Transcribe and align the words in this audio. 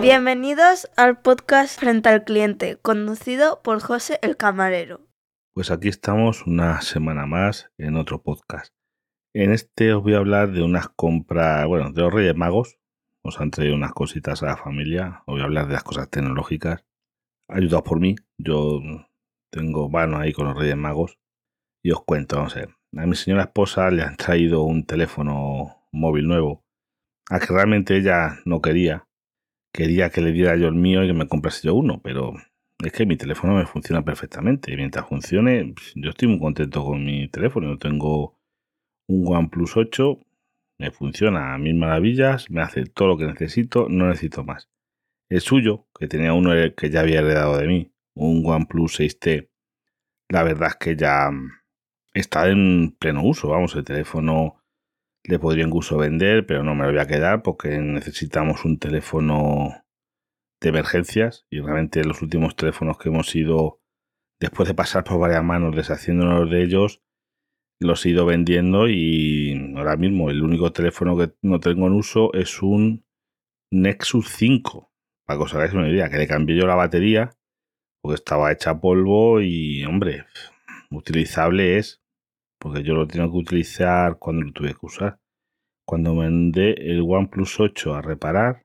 Bienvenidos 0.00 0.90
al 0.96 1.20
podcast 1.20 1.80
Frente 1.80 2.08
al 2.10 2.24
Cliente, 2.24 2.76
conducido 2.76 3.62
por 3.62 3.80
José 3.80 4.18
el 4.22 4.36
Camarero. 4.36 5.00
Pues 5.54 5.70
aquí 5.70 5.88
estamos 5.88 6.46
una 6.46 6.80
semana 6.82 7.24
más 7.26 7.70
en 7.78 7.96
otro 7.96 8.22
podcast. 8.22 8.74
En 9.34 9.52
este 9.52 9.94
os 9.94 10.02
voy 10.02 10.14
a 10.14 10.18
hablar 10.18 10.52
de 10.52 10.62
unas 10.62 10.88
compras, 10.90 11.66
bueno, 11.66 11.92
de 11.92 12.02
los 12.02 12.12
Reyes 12.12 12.36
Magos. 12.36 12.78
Os 13.24 13.40
han 13.40 13.50
traído 13.50 13.74
unas 13.74 13.92
cositas 13.92 14.42
a 14.42 14.46
la 14.46 14.56
familia. 14.56 15.22
Os 15.26 15.34
voy 15.34 15.40
a 15.40 15.44
hablar 15.44 15.66
de 15.66 15.72
las 15.72 15.84
cosas 15.84 16.10
tecnológicas. 16.10 16.84
Ayudados 17.48 17.84
por 17.84 18.00
mí. 18.00 18.16
Yo 18.38 18.80
tengo 19.50 19.88
mano 19.88 20.18
ahí 20.18 20.32
con 20.32 20.46
los 20.46 20.58
Reyes 20.58 20.76
Magos. 20.76 21.18
Y 21.82 21.90
os 21.90 22.04
cuento, 22.04 22.36
no 22.36 22.50
sé. 22.50 22.68
A 22.96 23.06
mi 23.06 23.16
señora 23.16 23.44
esposa 23.44 23.90
le 23.90 24.02
han 24.02 24.16
traído 24.16 24.62
un 24.62 24.84
teléfono 24.84 25.88
móvil 25.90 26.26
nuevo. 26.26 26.65
A 27.28 27.40
que 27.40 27.46
realmente 27.52 27.96
ella 27.96 28.38
no 28.44 28.60
quería 28.60 29.06
quería 29.76 30.10
que 30.10 30.22
le 30.22 30.32
diera 30.32 30.56
yo 30.56 30.68
el 30.68 30.74
mío 30.74 31.04
y 31.04 31.08
que 31.08 31.12
me 31.12 31.28
comprase 31.28 31.66
yo 31.66 31.74
uno, 31.74 32.00
pero 32.02 32.34
es 32.82 32.92
que 32.92 33.04
mi 33.04 33.16
teléfono 33.16 33.54
me 33.54 33.66
funciona 33.66 34.02
perfectamente. 34.02 34.72
Y 34.72 34.76
mientras 34.76 35.06
funcione, 35.06 35.74
yo 35.94 36.10
estoy 36.10 36.28
muy 36.28 36.40
contento 36.40 36.82
con 36.82 37.04
mi 37.04 37.28
teléfono. 37.28 37.76
Tengo 37.78 38.38
un 39.06 39.36
OnePlus 39.36 39.76
8, 39.76 40.18
me 40.78 40.90
funciona 40.90 41.54
a 41.54 41.58
mil 41.58 41.74
maravillas, 41.76 42.50
me 42.50 42.62
hace 42.62 42.86
todo 42.86 43.08
lo 43.08 43.18
que 43.18 43.26
necesito, 43.26 43.88
no 43.88 44.08
necesito 44.08 44.44
más. 44.44 44.70
El 45.28 45.40
suyo, 45.40 45.86
que 45.98 46.08
tenía 46.08 46.32
uno 46.32 46.52
que 46.76 46.90
ya 46.90 47.00
había 47.00 47.20
heredado 47.20 47.58
de 47.58 47.66
mí, 47.66 47.92
un 48.14 48.42
OnePlus 48.46 48.98
6T, 49.00 49.50
la 50.30 50.42
verdad 50.42 50.70
es 50.70 50.76
que 50.76 50.96
ya 50.96 51.30
está 52.14 52.48
en 52.48 52.96
pleno 52.98 53.22
uso. 53.22 53.48
Vamos, 53.48 53.74
el 53.76 53.84
teléfono 53.84 54.56
le 55.28 55.38
podría 55.38 55.64
incluso 55.64 55.96
vender, 55.98 56.46
pero 56.46 56.62
no 56.62 56.74
me 56.74 56.84
lo 56.84 56.90
voy 56.90 57.00
a 57.00 57.06
quedar 57.06 57.42
porque 57.42 57.78
necesitamos 57.78 58.64
un 58.64 58.78
teléfono 58.78 59.84
de 60.60 60.68
emergencias 60.68 61.46
y 61.50 61.60
realmente 61.60 62.04
los 62.04 62.22
últimos 62.22 62.56
teléfonos 62.56 62.98
que 62.98 63.08
hemos 63.08 63.34
ido, 63.34 63.80
después 64.40 64.68
de 64.68 64.74
pasar 64.74 65.04
por 65.04 65.18
varias 65.18 65.44
manos 65.44 65.74
deshaciéndonos 65.74 66.50
de 66.50 66.62
ellos, 66.62 67.02
los 67.78 68.04
he 68.06 68.10
ido 68.10 68.24
vendiendo 68.24 68.88
y 68.88 69.74
ahora 69.76 69.96
mismo 69.96 70.30
el 70.30 70.42
único 70.42 70.72
teléfono 70.72 71.16
que 71.16 71.34
no 71.42 71.60
tengo 71.60 71.86
en 71.86 71.92
uso 71.92 72.32
es 72.32 72.62
un 72.62 73.04
Nexus 73.70 74.30
5. 74.30 74.92
Para 75.26 75.38
que 75.38 75.44
os 75.44 75.54
hagáis 75.54 75.72
una 75.74 75.88
idea, 75.88 76.08
que 76.08 76.18
le 76.18 76.28
cambié 76.28 76.56
yo 76.56 76.66
la 76.66 76.76
batería 76.76 77.36
porque 78.00 78.14
estaba 78.14 78.52
hecha 78.52 78.80
polvo 78.80 79.40
y, 79.40 79.84
hombre, 79.84 80.24
utilizable 80.90 81.78
es 81.78 82.02
porque 82.58 82.82
yo 82.82 82.94
lo 82.94 83.06
tengo 83.06 83.30
que 83.30 83.38
utilizar 83.38 84.18
cuando 84.18 84.42
lo 84.42 84.52
tuve 84.52 84.74
que 84.74 84.86
usar. 84.86 85.18
Cuando 85.86 86.14
mandé 86.14 86.72
el 86.72 87.02
OnePlus 87.02 87.60
8 87.60 87.94
a 87.94 88.02
reparar, 88.02 88.62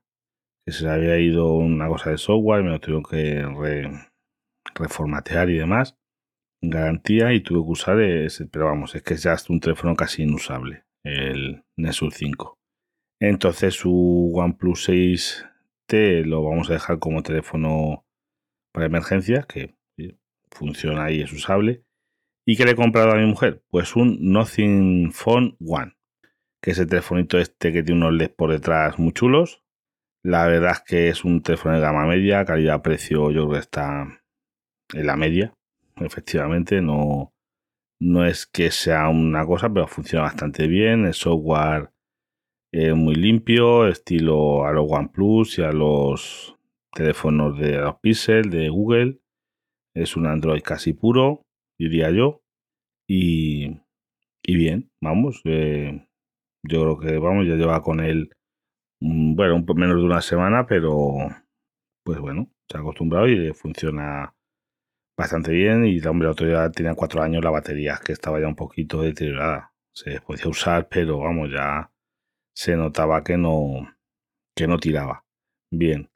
que 0.66 0.72
se 0.72 0.84
le 0.84 0.90
había 0.90 1.18
ido 1.18 1.54
una 1.54 1.88
cosa 1.88 2.10
de 2.10 2.18
software, 2.18 2.62
me 2.62 2.70
lo 2.70 2.80
tuvieron 2.80 3.04
que 3.04 3.44
reformatear 4.74 5.50
y 5.50 5.58
demás, 5.58 5.96
garantía, 6.62 7.32
y 7.32 7.40
tuve 7.40 7.64
que 7.64 7.70
usar 7.70 8.00
ese, 8.00 8.46
pero 8.46 8.66
vamos, 8.66 8.94
es 8.94 9.02
que 9.02 9.14
es 9.14 9.22
ya 9.22 9.36
un 9.48 9.60
teléfono 9.60 9.94
casi 9.96 10.22
inusable, 10.22 10.84
el 11.04 11.64
Nexus 11.76 12.14
5. 12.14 12.58
Entonces 13.20 13.74
su 13.74 14.32
OnePlus 14.34 14.88
6T 14.88 16.24
lo 16.24 16.42
vamos 16.42 16.70
a 16.70 16.74
dejar 16.74 16.98
como 16.98 17.22
teléfono 17.22 18.04
para 18.72 18.86
emergencias, 18.86 19.46
que 19.46 19.76
funciona 20.50 21.04
ahí, 21.04 21.20
es 21.20 21.32
usable. 21.32 21.84
¿Y 22.44 22.56
qué 22.56 22.64
le 22.64 22.72
he 22.72 22.76
comprado 22.76 23.12
a 23.12 23.16
mi 23.16 23.26
mujer? 23.26 23.62
Pues 23.70 23.94
un 23.94 24.18
Nothing 24.20 25.12
Phone 25.12 25.56
One, 25.64 25.96
que 26.60 26.72
es 26.72 26.78
el 26.78 26.88
telefonito 26.88 27.38
este 27.38 27.72
que 27.72 27.84
tiene 27.84 28.00
unos 28.00 28.14
LEDs 28.14 28.34
por 28.34 28.50
detrás 28.50 28.98
muy 28.98 29.12
chulos. 29.12 29.62
La 30.24 30.46
verdad 30.46 30.72
es 30.72 30.80
que 30.80 31.08
es 31.08 31.24
un 31.24 31.42
teléfono 31.42 31.74
de 31.74 31.80
gama 31.80 32.06
media, 32.06 32.44
calidad-precio 32.44 33.30
yo 33.30 33.42
creo 33.42 33.50
que 33.50 33.58
está 33.58 34.20
en 34.92 35.06
la 35.06 35.16
media, 35.16 35.54
efectivamente, 35.96 36.80
no, 36.80 37.32
no 38.00 38.24
es 38.24 38.46
que 38.46 38.70
sea 38.70 39.08
una 39.08 39.46
cosa, 39.46 39.72
pero 39.72 39.86
funciona 39.86 40.24
bastante 40.24 40.66
bien, 40.66 41.06
el 41.06 41.14
software 41.14 41.90
es 42.72 42.94
muy 42.94 43.14
limpio, 43.14 43.86
estilo 43.86 44.64
a 44.64 44.72
los 44.72 44.86
OnePlus 44.88 45.58
y 45.58 45.62
a 45.62 45.72
los 45.72 46.56
teléfonos 46.92 47.58
de 47.58 47.78
los 47.78 47.96
Pixel 48.00 48.50
de 48.50 48.68
Google, 48.68 49.20
es 49.94 50.16
un 50.16 50.26
Android 50.26 50.62
casi 50.62 50.92
puro, 50.92 51.46
diría 51.88 52.10
yo. 52.10 52.42
Y, 53.08 53.80
y 54.42 54.56
bien, 54.56 54.90
vamos, 55.00 55.42
eh, 55.44 56.06
yo 56.62 56.82
creo 56.82 56.98
que 56.98 57.18
vamos, 57.18 57.46
ya 57.46 57.54
lleva 57.56 57.82
con 57.82 58.00
él, 58.00 58.30
mm, 59.00 59.34
bueno, 59.36 59.56
un 59.56 59.66
menos 59.76 59.96
de 59.96 60.04
una 60.04 60.22
semana, 60.22 60.66
pero 60.66 61.14
pues 62.04 62.18
bueno, 62.20 62.50
se 62.68 62.78
ha 62.78 62.80
acostumbrado 62.80 63.28
y 63.28 63.52
funciona 63.54 64.34
bastante 65.16 65.52
bien. 65.52 65.84
Y 65.86 66.00
hombre, 66.06 66.28
el 66.28 66.32
otro 66.32 66.70
tenía 66.72 66.94
cuatro 66.94 67.22
años 67.22 67.44
la 67.44 67.50
batería, 67.50 68.00
que 68.04 68.12
estaba 68.12 68.40
ya 68.40 68.48
un 68.48 68.56
poquito 68.56 69.02
deteriorada. 69.02 69.72
Se 69.94 70.20
podía 70.20 70.48
usar, 70.48 70.88
pero 70.88 71.18
vamos, 71.18 71.50
ya 71.50 71.92
se 72.54 72.76
notaba 72.76 73.22
que 73.24 73.36
no, 73.36 73.94
que 74.56 74.66
no 74.66 74.78
tiraba. 74.78 75.24
Bien. 75.70 76.10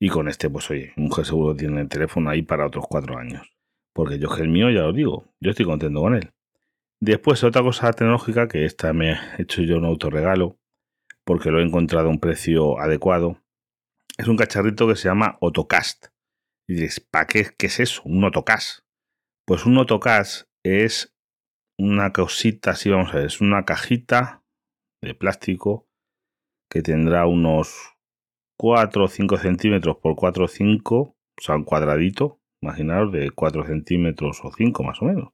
Y 0.00 0.08
con 0.08 0.28
este, 0.28 0.48
pues 0.50 0.70
oye, 0.70 0.92
mujer 0.96 1.26
seguro 1.26 1.54
tiene 1.54 1.82
el 1.82 1.88
teléfono 1.88 2.30
ahí 2.30 2.42
para 2.42 2.66
otros 2.66 2.86
cuatro 2.88 3.18
años. 3.18 3.52
Porque 4.00 4.18
yo 4.18 4.34
que 4.34 4.40
el 4.40 4.48
mío, 4.48 4.70
ya 4.70 4.80
lo 4.80 4.94
digo, 4.94 5.26
yo 5.40 5.50
estoy 5.50 5.66
contento 5.66 6.00
con 6.00 6.14
él. 6.14 6.32
Después, 7.00 7.44
otra 7.44 7.60
cosa 7.60 7.92
tecnológica 7.92 8.48
que 8.48 8.64
esta 8.64 8.94
me 8.94 9.12
he 9.12 9.42
hecho 9.42 9.60
yo 9.60 9.76
un 9.76 9.84
autorregalo, 9.84 10.58
porque 11.22 11.50
lo 11.50 11.60
he 11.60 11.62
encontrado 11.62 12.08
a 12.08 12.10
un 12.10 12.18
precio 12.18 12.80
adecuado, 12.80 13.36
es 14.16 14.26
un 14.26 14.38
cacharrito 14.38 14.88
que 14.88 14.96
se 14.96 15.08
llama 15.08 15.36
Autocast. 15.42 16.06
Y 16.66 16.76
diréis, 16.76 16.98
¿para 16.98 17.26
qué, 17.26 17.48
qué 17.58 17.66
es 17.66 17.78
eso? 17.78 18.00
Un 18.06 18.24
Autocast. 18.24 18.86
Pues 19.46 19.66
un 19.66 19.76
Autocast 19.76 20.48
es 20.64 21.14
una 21.78 22.14
cosita 22.14 22.70
así, 22.70 22.88
vamos 22.88 23.12
a 23.12 23.18
ver, 23.18 23.26
es 23.26 23.42
una 23.42 23.66
cajita 23.66 24.42
de 25.02 25.14
plástico 25.14 25.86
que 26.70 26.80
tendrá 26.80 27.26
unos 27.26 27.98
4 28.56 29.04
o 29.04 29.08
5 29.08 29.36
centímetros 29.36 29.98
por 29.98 30.16
4 30.16 30.46
o 30.46 30.48
5, 30.48 30.96
o 30.96 31.14
sea, 31.38 31.56
un 31.56 31.64
cuadradito, 31.64 32.39
imaginaros, 32.62 33.12
de 33.12 33.30
4 33.30 33.64
centímetros 33.66 34.40
o 34.44 34.50
5 34.52 34.82
más 34.82 35.00
o 35.02 35.06
menos, 35.06 35.30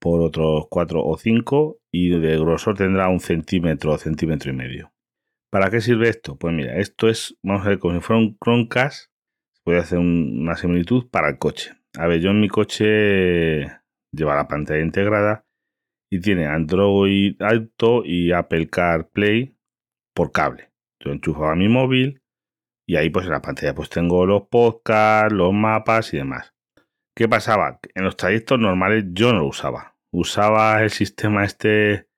por 0.00 0.20
otros 0.20 0.66
4 0.70 1.04
o 1.04 1.16
5 1.16 1.78
y 1.92 2.10
de 2.10 2.38
grosor 2.38 2.76
tendrá 2.76 3.08
un 3.08 3.20
centímetro 3.20 3.92
o 3.92 3.98
centímetro 3.98 4.50
y 4.50 4.56
medio. 4.56 4.92
¿Para 5.50 5.70
qué 5.70 5.80
sirve 5.80 6.08
esto? 6.08 6.36
Pues 6.36 6.54
mira, 6.54 6.78
esto 6.78 7.08
es, 7.08 7.36
vamos 7.42 7.66
a 7.66 7.70
ver, 7.70 7.78
como 7.78 7.94
si 7.94 8.00
fuera 8.00 8.22
un 8.22 8.38
Chromecast, 8.38 9.10
se 9.52 9.62
puede 9.62 9.78
hacer 9.78 9.98
una 9.98 10.56
similitud 10.56 11.10
para 11.10 11.28
el 11.28 11.38
coche. 11.38 11.74
A 11.98 12.06
ver, 12.06 12.20
yo 12.20 12.30
en 12.30 12.40
mi 12.40 12.48
coche 12.48 13.66
lleva 14.12 14.34
la 14.34 14.48
pantalla 14.48 14.82
integrada 14.82 15.44
y 16.10 16.20
tiene 16.20 16.46
Android 16.46 17.36
Auto 17.40 18.02
y 18.04 18.32
Apple 18.32 18.68
CarPlay 18.68 19.54
por 20.14 20.32
cable. 20.32 20.70
Yo 21.00 21.12
enchufaba 21.12 21.54
mi 21.54 21.68
móvil 21.68 22.22
y 22.86 22.96
ahí 22.96 23.10
pues 23.10 23.26
en 23.26 23.32
la 23.32 23.42
pantalla 23.42 23.74
pues 23.74 23.90
tengo 23.90 24.26
los 24.26 24.48
podcasts, 24.48 25.32
los 25.32 25.52
mapas 25.52 26.12
y 26.14 26.18
demás. 26.18 26.51
¿Qué 27.14 27.28
pasaba? 27.28 27.80
En 27.94 28.04
los 28.04 28.16
trayectos 28.16 28.58
normales 28.58 29.04
yo 29.12 29.32
no 29.32 29.40
lo 29.40 29.46
usaba. 29.46 29.96
Usaba 30.10 30.82
el 30.82 30.90
sistema 30.90 31.44
este 31.44 32.08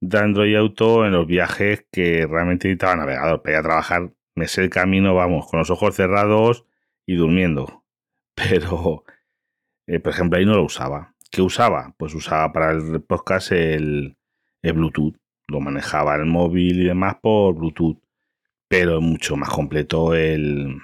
de 0.00 0.18
Android 0.18 0.56
Auto 0.56 1.06
en 1.06 1.12
los 1.12 1.26
viajes 1.26 1.86
que 1.90 2.26
realmente 2.26 2.68
necesitaba 2.68 2.96
navegador. 2.96 3.42
Para 3.42 3.52
ir 3.52 3.58
a 3.58 3.62
trabajar, 3.62 4.12
me 4.34 4.48
sé 4.48 4.62
el 4.62 4.70
camino, 4.70 5.14
vamos, 5.14 5.48
con 5.48 5.58
los 5.58 5.70
ojos 5.70 5.94
cerrados 5.94 6.64
y 7.06 7.16
durmiendo. 7.16 7.84
Pero, 8.34 9.04
eh, 9.86 10.00
por 10.00 10.12
ejemplo, 10.12 10.38
ahí 10.38 10.46
no 10.46 10.54
lo 10.54 10.64
usaba. 10.64 11.14
¿Qué 11.30 11.42
usaba? 11.42 11.94
Pues 11.98 12.14
usaba 12.14 12.52
para 12.52 12.72
el 12.72 13.02
podcast 13.02 13.52
el, 13.52 14.16
el 14.62 14.72
Bluetooth. 14.72 15.16
Lo 15.48 15.60
manejaba 15.60 16.14
el 16.16 16.26
móvil 16.26 16.82
y 16.82 16.84
demás 16.84 17.16
por 17.20 17.54
Bluetooth 17.54 18.02
pero 18.72 18.96
es 18.96 19.02
mucho 19.02 19.36
más 19.36 19.50
completo 19.50 20.14
el, 20.14 20.78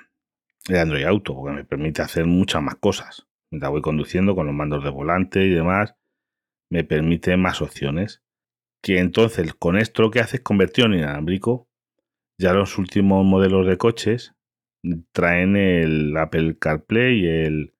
Android 0.68 1.04
Auto, 1.04 1.34
porque 1.34 1.56
me 1.56 1.64
permite 1.64 2.02
hacer 2.02 2.26
muchas 2.26 2.62
más 2.62 2.74
cosas. 2.74 3.26
Mientras 3.50 3.70
voy 3.70 3.82
conduciendo 3.82 4.34
con 4.34 4.46
los 4.46 4.54
mandos 4.54 4.84
de 4.84 4.90
volante 4.90 5.44
y 5.44 5.50
demás, 5.50 5.94
me 6.70 6.84
permite 6.84 7.36
más 7.36 7.62
opciones. 7.62 8.22
Que 8.82 8.98
entonces 8.98 9.54
con 9.54 9.76
esto 9.76 10.02
lo 10.02 10.10
que 10.10 10.20
hace 10.20 10.36
es 10.36 10.42
convertir 10.42 10.84
en 10.84 10.94
inalámbrico. 10.94 11.68
Ya 12.38 12.52
los 12.52 12.78
últimos 12.78 13.24
modelos 13.24 13.66
de 13.66 13.76
coches 13.76 14.34
traen 15.12 15.56
el 15.56 16.16
Apple 16.16 16.56
CarPlay 16.58 17.20
y 17.20 17.26
el 17.26 17.74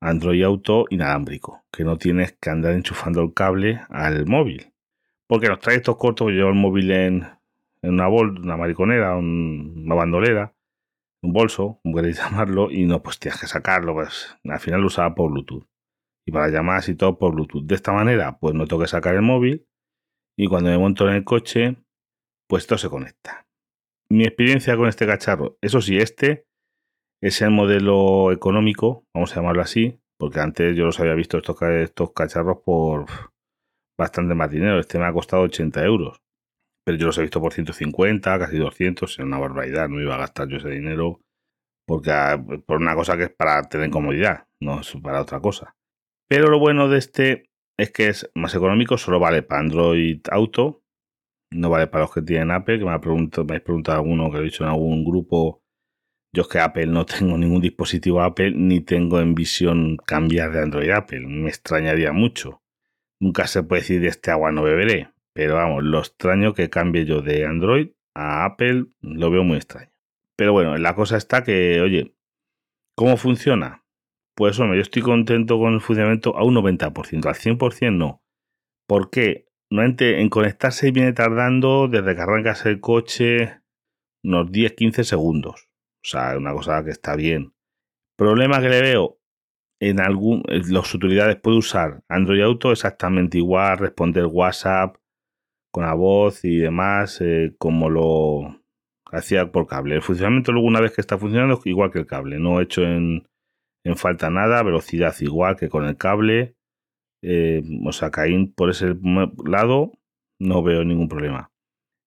Android 0.00 0.44
Auto 0.44 0.84
inalámbrico, 0.90 1.64
que 1.72 1.82
no 1.82 1.98
tienes 1.98 2.32
que 2.40 2.50
andar 2.50 2.74
enchufando 2.74 3.22
el 3.22 3.34
cable 3.34 3.80
al 3.88 4.26
móvil. 4.26 4.72
Porque 5.26 5.48
los 5.48 5.58
trayectos 5.58 5.96
cortos, 5.96 6.28
yo 6.28 6.34
llevo 6.34 6.50
el 6.50 6.54
móvil 6.54 6.90
en, 6.92 7.26
en 7.82 7.94
una, 7.94 8.06
bol, 8.06 8.38
una 8.38 8.56
mariconera, 8.56 9.16
una 9.16 9.94
bandolera, 9.94 10.54
un 11.22 11.32
bolso, 11.32 11.80
como 11.82 11.96
queréis 11.96 12.18
llamarlo, 12.22 12.70
y 12.70 12.84
no, 12.84 13.02
pues 13.02 13.18
tienes 13.18 13.40
que 13.40 13.46
sacarlo, 13.46 13.94
pues 13.94 14.36
al 14.44 14.60
final 14.60 14.80
lo 14.80 14.86
usaba 14.86 15.14
por 15.14 15.30
Bluetooth. 15.30 15.66
Y 16.26 16.32
para 16.32 16.48
llamadas 16.48 16.88
y 16.88 16.94
todo 16.94 17.18
por 17.18 17.34
Bluetooth. 17.34 17.64
De 17.64 17.74
esta 17.74 17.92
manera, 17.92 18.38
pues 18.38 18.54
no 18.54 18.66
tengo 18.66 18.82
que 18.82 18.88
sacar 18.88 19.14
el 19.14 19.22
móvil 19.22 19.66
y 20.38 20.46
cuando 20.46 20.70
me 20.70 20.78
monto 20.78 21.08
en 21.08 21.16
el 21.16 21.24
coche, 21.24 21.76
pues 22.48 22.64
esto 22.64 22.78
se 22.78 22.88
conecta. 22.88 23.46
mi 24.10 24.24
experiencia 24.24 24.76
con 24.76 24.88
este 24.88 25.06
cacharro, 25.06 25.58
eso 25.60 25.80
sí, 25.80 25.98
este 25.98 26.46
es 27.22 27.42
el 27.42 27.50
modelo 27.50 28.32
económico, 28.32 29.04
vamos 29.14 29.32
a 29.32 29.36
llamarlo 29.36 29.62
así, 29.62 30.00
porque 30.18 30.40
antes 30.40 30.76
yo 30.76 30.84
los 30.84 31.00
había 31.00 31.14
visto 31.14 31.38
estos 31.38 32.12
cacharros 32.12 32.58
por 32.64 33.06
bastante 33.98 34.34
más 34.34 34.50
dinero. 34.50 34.78
Este 34.78 34.98
me 34.98 35.06
ha 35.06 35.12
costado 35.12 35.42
80 35.42 35.84
euros, 35.84 36.22
pero 36.88 36.96
yo 36.96 37.06
los 37.08 37.18
he 37.18 37.20
visto 37.20 37.38
por 37.38 37.52
150, 37.52 38.38
casi 38.38 38.56
200, 38.56 39.10
es 39.10 39.18
una 39.18 39.36
barbaridad, 39.36 39.90
no 39.90 40.00
iba 40.00 40.14
a 40.14 40.20
gastar 40.20 40.48
yo 40.48 40.56
ese 40.56 40.70
dinero 40.70 41.20
porque 41.86 42.10
ah, 42.10 42.42
por 42.64 42.78
una 42.78 42.94
cosa 42.94 43.18
que 43.18 43.24
es 43.24 43.30
para 43.30 43.62
tener 43.64 43.90
comodidad, 43.90 44.46
no 44.58 44.80
es 44.80 44.96
para 45.02 45.20
otra 45.20 45.38
cosa. 45.40 45.76
Pero 46.30 46.48
lo 46.48 46.58
bueno 46.58 46.88
de 46.88 46.96
este 46.96 47.50
es 47.78 47.90
que 47.92 48.08
es 48.08 48.30
más 48.34 48.54
económico, 48.54 48.96
solo 48.96 49.20
vale 49.20 49.42
para 49.42 49.60
Android 49.60 50.22
Auto, 50.30 50.82
no 51.50 51.68
vale 51.68 51.88
para 51.88 52.04
los 52.04 52.14
que 52.14 52.22
tienen 52.22 52.52
Apple, 52.52 52.78
que 52.78 52.86
me 52.86 52.92
ha 52.92 53.02
preguntado, 53.02 53.44
me 53.44 53.56
ha 53.56 53.60
preguntado 53.62 53.98
alguno 53.98 54.30
que 54.30 54.38
lo 54.38 54.42
he 54.44 54.46
dicho 54.46 54.64
en 54.64 54.70
algún 54.70 55.04
grupo. 55.04 55.62
Yo 56.34 56.44
es 56.44 56.48
que 56.48 56.58
Apple 56.58 56.86
no 56.86 57.04
tengo 57.04 57.36
ningún 57.36 57.60
dispositivo 57.60 58.22
Apple 58.22 58.52
ni 58.52 58.80
tengo 58.80 59.20
en 59.20 59.34
visión 59.34 59.98
cambiar 60.06 60.52
de 60.52 60.62
Android 60.62 60.90
Apple. 60.90 61.26
Me 61.26 61.50
extrañaría 61.50 62.12
mucho. 62.12 62.62
Nunca 63.20 63.46
se 63.46 63.62
puede 63.62 63.82
decir 63.82 64.00
de 64.00 64.08
este 64.08 64.30
agua 64.30 64.52
no 64.52 64.62
beberé. 64.62 65.10
Pero 65.38 65.54
vamos, 65.54 65.84
lo 65.84 66.00
extraño 66.00 66.52
que 66.52 66.68
cambie 66.68 67.04
yo 67.04 67.22
de 67.22 67.46
Android 67.46 67.90
a 68.12 68.44
Apple 68.44 68.86
lo 69.02 69.30
veo 69.30 69.44
muy 69.44 69.58
extraño. 69.58 69.92
Pero 70.36 70.52
bueno, 70.52 70.76
la 70.78 70.96
cosa 70.96 71.16
está 71.16 71.44
que, 71.44 71.80
oye, 71.80 72.16
¿cómo 72.96 73.16
funciona? 73.16 73.84
Pues 74.34 74.58
hombre, 74.58 74.78
yo 74.78 74.82
estoy 74.82 75.02
contento 75.02 75.60
con 75.60 75.74
el 75.74 75.80
funcionamiento 75.80 76.36
a 76.36 76.42
un 76.42 76.56
90%, 76.56 77.24
al 77.26 77.36
100% 77.36 77.96
no. 77.96 78.20
¿Por 78.88 79.10
qué? 79.10 79.46
Normalmente 79.70 80.20
en 80.20 80.28
conectarse 80.28 80.90
viene 80.90 81.12
tardando 81.12 81.86
desde 81.86 82.16
que 82.16 82.20
arrancas 82.20 82.66
el 82.66 82.80
coche 82.80 83.60
unos 84.24 84.50
10-15 84.50 85.04
segundos. 85.04 85.68
O 86.02 86.08
sea, 86.08 86.36
una 86.36 86.52
cosa 86.52 86.82
que 86.82 86.90
está 86.90 87.14
bien. 87.14 87.54
Problema 88.16 88.60
que 88.60 88.70
le 88.70 88.82
veo, 88.82 89.20
en 89.80 90.00
algún, 90.00 90.42
las 90.48 90.92
utilidades 90.92 91.36
puede 91.36 91.58
usar 91.58 92.02
Android 92.08 92.42
Auto 92.42 92.72
exactamente 92.72 93.38
igual, 93.38 93.78
responder 93.78 94.26
WhatsApp 94.26 94.96
con 95.70 95.84
la 95.84 95.94
voz 95.94 96.44
y 96.44 96.58
demás, 96.58 97.20
eh, 97.20 97.54
como 97.58 97.90
lo 97.90 98.60
hacía 99.10 99.50
por 99.52 99.66
cable. 99.66 99.96
El 99.96 100.02
funcionamiento 100.02 100.52
luego 100.52 100.68
una 100.68 100.80
vez 100.80 100.92
que 100.92 101.00
está 101.00 101.18
funcionando 101.18 101.60
igual 101.64 101.90
que 101.90 102.00
el 102.00 102.06
cable, 102.06 102.38
no 102.38 102.60
he 102.60 102.64
hecho 102.64 102.82
en, 102.82 103.26
falta 103.96 104.28
nada, 104.28 104.62
velocidad 104.62 105.14
igual 105.20 105.56
que 105.56 105.68
con 105.68 105.86
el 105.86 105.96
cable 105.96 106.56
eh, 107.22 107.62
o 107.84 107.92
sea, 107.92 108.10
Caín 108.10 108.52
por 108.52 108.70
ese 108.70 108.96
lado 109.44 109.92
no 110.38 110.62
veo 110.62 110.84
ningún 110.84 111.08
problema. 111.08 111.50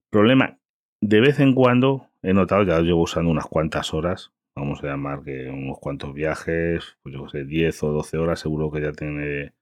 Problema, 0.10 0.60
de 1.02 1.22
vez 1.22 1.40
en 1.40 1.54
cuando 1.54 2.08
he 2.22 2.34
notado, 2.34 2.64
ya 2.64 2.80
llevo 2.80 3.02
usando 3.02 3.32
unas 3.32 3.48
cuantas 3.48 3.94
horas, 3.94 4.32
vamos 4.56 4.84
a 4.84 4.88
llamar 4.88 5.24
que 5.24 5.50
unos 5.50 5.80
cuantos 5.80 6.14
viajes, 6.14 6.98
pues 7.02 7.16
yo 7.16 7.28
sé, 7.28 7.46
10 7.46 7.84
o 7.84 7.92
12 7.92 8.18
horas 8.18 8.40
seguro 8.40 8.72
que 8.72 8.82
ya 8.82 8.92
tiene 8.92 9.54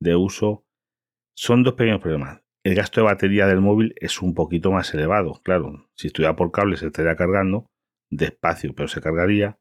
de, 0.00 0.16
uso. 0.16 0.64
Son 1.34 1.62
dos 1.62 1.74
pequeños 1.74 2.00
problemas. 2.00 2.41
El 2.64 2.74
gasto 2.74 3.00
de 3.00 3.06
batería 3.06 3.46
del 3.46 3.60
móvil 3.60 3.94
es 4.00 4.22
un 4.22 4.34
poquito 4.34 4.70
más 4.70 4.94
elevado. 4.94 5.40
Claro, 5.42 5.88
si 5.94 6.08
estuviera 6.08 6.36
por 6.36 6.52
cable 6.52 6.76
se 6.76 6.86
estaría 6.86 7.16
cargando 7.16 7.66
despacio, 8.10 8.74
pero 8.74 8.88
se 8.88 9.00
cargaría 9.00 9.58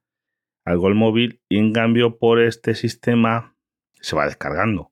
algo 0.65 0.87
el 0.87 0.95
móvil 0.95 1.41
y 1.49 1.57
en 1.57 1.73
cambio 1.73 2.19
por 2.19 2.39
este 2.39 2.75
sistema 2.75 3.55
se 3.93 4.15
va 4.15 4.25
descargando 4.25 4.91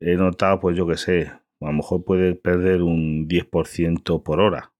he 0.00 0.14
notado, 0.16 0.60
pues 0.60 0.76
yo 0.76 0.86
que 0.86 0.96
sé, 0.96 1.26
a 1.26 1.66
lo 1.66 1.72
mejor 1.72 2.04
puede 2.04 2.34
perder 2.34 2.82
un 2.82 3.28
10% 3.28 4.22
por 4.22 4.40
hora. 4.40 4.72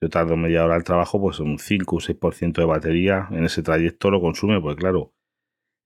Yo 0.00 0.08
tardo 0.08 0.36
media 0.36 0.64
hora 0.64 0.74
al 0.74 0.84
trabajo, 0.84 1.20
pues 1.20 1.40
un 1.40 1.58
5 1.58 1.96
o 1.96 2.00
6% 2.00 2.60
de 2.60 2.66
batería 2.66 3.28
en 3.30 3.44
ese 3.44 3.62
trayecto 3.62 4.10
lo 4.10 4.20
consume, 4.20 4.60
pues 4.60 4.76
claro, 4.76 5.12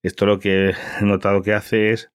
esto 0.02 0.26
lo 0.26 0.38
que 0.38 0.70
he 1.00 1.04
notado 1.04 1.42
que 1.42 1.52
hace 1.52 1.90
es, 1.90 2.12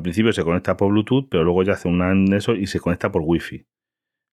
al 0.00 0.02
principio 0.02 0.32
se 0.32 0.44
conecta 0.44 0.78
por 0.78 0.90
Bluetooth, 0.90 1.28
pero 1.30 1.44
luego 1.44 1.62
ya 1.62 1.74
hace 1.74 1.86
un 1.86 2.32
eso 2.32 2.54
y 2.54 2.66
se 2.66 2.80
conecta 2.80 3.12
por 3.12 3.20
Wi-Fi. 3.22 3.66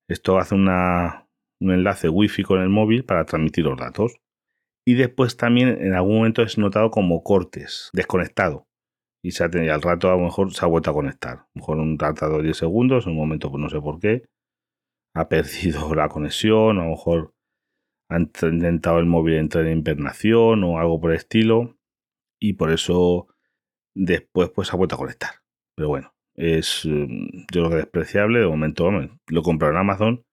Esto 0.10 0.38
hace 0.38 0.56
una, 0.56 1.28
un 1.60 1.72
enlace 1.72 2.08
Wi-Fi 2.08 2.44
con 2.44 2.62
el 2.62 2.70
móvil 2.70 3.04
para 3.04 3.26
transmitir 3.26 3.66
los 3.66 3.78
datos. 3.78 4.16
Y 4.86 4.94
después 4.94 5.36
también 5.36 5.68
en 5.82 5.94
algún 5.94 6.16
momento 6.16 6.42
es 6.42 6.58
notado 6.58 6.90
como 6.90 7.22
cortes, 7.22 7.90
desconectado 7.92 8.70
y 9.22 9.32
se 9.32 9.44
ha 9.44 9.50
tenido, 9.50 9.74
al 9.74 9.82
rato 9.82 10.08
a 10.10 10.16
lo 10.16 10.20
mejor 10.24 10.54
se 10.54 10.64
ha 10.64 10.70
vuelto 10.70 10.92
a 10.92 10.94
conectar. 10.94 11.34
A 11.34 11.50
lo 11.56 11.60
mejor 11.60 11.78
un 11.80 11.98
de 11.98 12.44
10 12.44 12.56
segundos, 12.56 13.06
en 13.06 13.12
un 13.12 13.18
momento 13.18 13.52
pues 13.52 13.62
no 13.62 13.70
sé 13.70 13.82
por 13.82 14.00
qué, 14.00 14.24
ha 15.14 15.28
perdido 15.30 15.94
la 15.96 16.08
conexión, 16.08 16.80
a 16.80 16.86
lo 16.86 16.92
mejor 16.92 17.34
ha 18.10 18.20
intentado 18.20 19.00
el 19.00 19.06
móvil 19.06 19.34
entrar 19.34 19.66
en 19.66 19.80
invernación 19.80 20.64
o 20.64 20.80
algo 20.80 21.02
por 21.02 21.12
el 21.12 21.18
estilo 21.18 21.78
y 22.40 22.54
por 22.54 22.72
eso 22.72 23.28
después 23.94 24.50
pues 24.50 24.74
ha 24.74 24.78
vuelto 24.78 24.96
a 24.96 25.00
conectar. 25.00 25.47
Pero 25.78 25.90
bueno, 25.90 26.14
es 26.34 26.86
mm, 26.86 27.46
yo 27.54 27.62
creo 27.62 27.70
que 27.70 27.76
despreciable, 27.78 28.40
de 28.40 28.48
momento 28.48 28.90
lo 28.92 29.40
he 29.40 29.44
comprado 29.44 29.74
en 29.74 29.80
Amazon, 29.80 30.26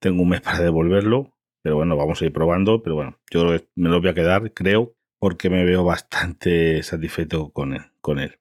tengo 0.00 0.22
un 0.22 0.30
mes 0.30 0.40
para 0.42 0.60
devolverlo, 0.60 1.36
pero 1.62 1.76
bueno, 1.76 1.96
vamos 1.96 2.20
a 2.22 2.24
ir 2.24 2.32
probando, 2.32 2.82
pero 2.82 2.96
bueno, 2.96 3.18
yo 3.30 3.50
que 3.50 3.68
me 3.76 3.90
lo 3.90 4.00
voy 4.00 4.10
a 4.10 4.14
quedar, 4.14 4.52
creo, 4.54 4.94
porque 5.18 5.50
me 5.50 5.64
veo 5.64 5.84
bastante 5.84 6.82
satisfecho 6.82 7.50
con 7.50 7.74
él. 7.74 7.82
Con 8.00 8.18
él. 8.18 8.40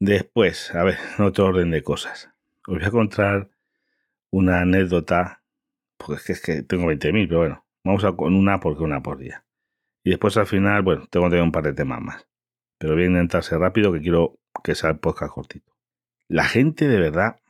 Después, 0.00 0.74
a 0.74 0.84
ver, 0.84 0.98
otro 1.18 1.46
orden 1.46 1.72
de 1.72 1.82
cosas. 1.82 2.30
Os 2.68 2.78
voy 2.78 2.84
a 2.84 2.90
contar 2.90 3.50
una 4.30 4.60
anécdota, 4.60 5.42
porque 5.98 6.32
es 6.32 6.40
que, 6.40 6.62
tengo 6.62 6.86
20.000, 6.86 7.26
pero 7.28 7.40
bueno, 7.40 7.66
vamos 7.84 8.04
a 8.04 8.12
con 8.12 8.34
una 8.34 8.60
porque 8.60 8.84
una 8.84 9.02
por 9.02 9.18
día. 9.18 9.44
Y 10.04 10.10
después 10.10 10.36
al 10.36 10.46
final, 10.46 10.82
bueno, 10.82 11.08
tengo 11.10 11.26
que 11.26 11.30
tener 11.30 11.44
un 11.44 11.52
par 11.52 11.64
de 11.64 11.74
temas 11.74 12.00
más. 12.00 12.28
Pero 12.78 12.94
voy 12.94 13.04
a 13.04 13.06
intentar 13.06 13.42
ser 13.42 13.58
rápido, 13.58 13.92
que 13.92 14.00
quiero 14.00 14.38
que 14.62 14.74
sea 14.74 14.90
el 14.90 14.98
podcast 14.98 15.32
cortito. 15.32 15.72
La 16.28 16.44
gente 16.44 16.88
de 16.88 16.98
verdad, 16.98 17.40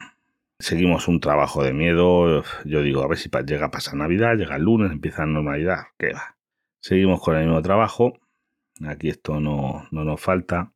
seguimos 0.58 1.08
un 1.08 1.20
trabajo 1.20 1.62
de 1.64 1.72
miedo. 1.72 2.42
Yo 2.64 2.82
digo, 2.82 3.02
a 3.02 3.08
ver 3.08 3.18
si 3.18 3.30
llega 3.46 3.66
a 3.66 3.70
pasar 3.70 3.94
Navidad, 3.94 4.36
llega 4.36 4.56
el 4.56 4.62
lunes, 4.62 4.92
empieza 4.92 5.22
la 5.22 5.32
normalidad. 5.32 5.86
¿Qué 5.98 6.12
va? 6.12 6.36
Seguimos 6.80 7.20
con 7.20 7.36
el 7.36 7.46
mismo 7.46 7.60
trabajo 7.62 8.14
Aquí 8.86 9.08
esto 9.08 9.40
no, 9.40 9.86
no 9.90 10.04
nos 10.04 10.20
falta. 10.20 10.72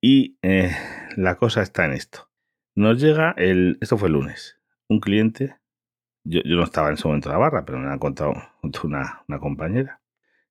Y 0.00 0.38
eh, 0.42 0.70
la 1.16 1.36
cosa 1.36 1.62
está 1.62 1.84
en 1.84 1.92
esto. 1.92 2.28
Nos 2.74 3.00
llega 3.00 3.32
el. 3.36 3.78
Esto 3.80 3.96
fue 3.96 4.08
el 4.08 4.14
lunes. 4.14 4.58
Un 4.88 5.00
cliente. 5.00 5.56
Yo, 6.24 6.40
no 6.44 6.64
estaba 6.64 6.88
en 6.88 6.94
ese 6.94 7.08
momento 7.08 7.28
en 7.28 7.32
la 7.32 7.38
barra, 7.38 7.64
pero 7.64 7.78
me 7.78 7.92
ha 7.92 7.98
contado 7.98 8.34
una, 8.84 9.24
una 9.28 9.38
compañera. 9.38 10.00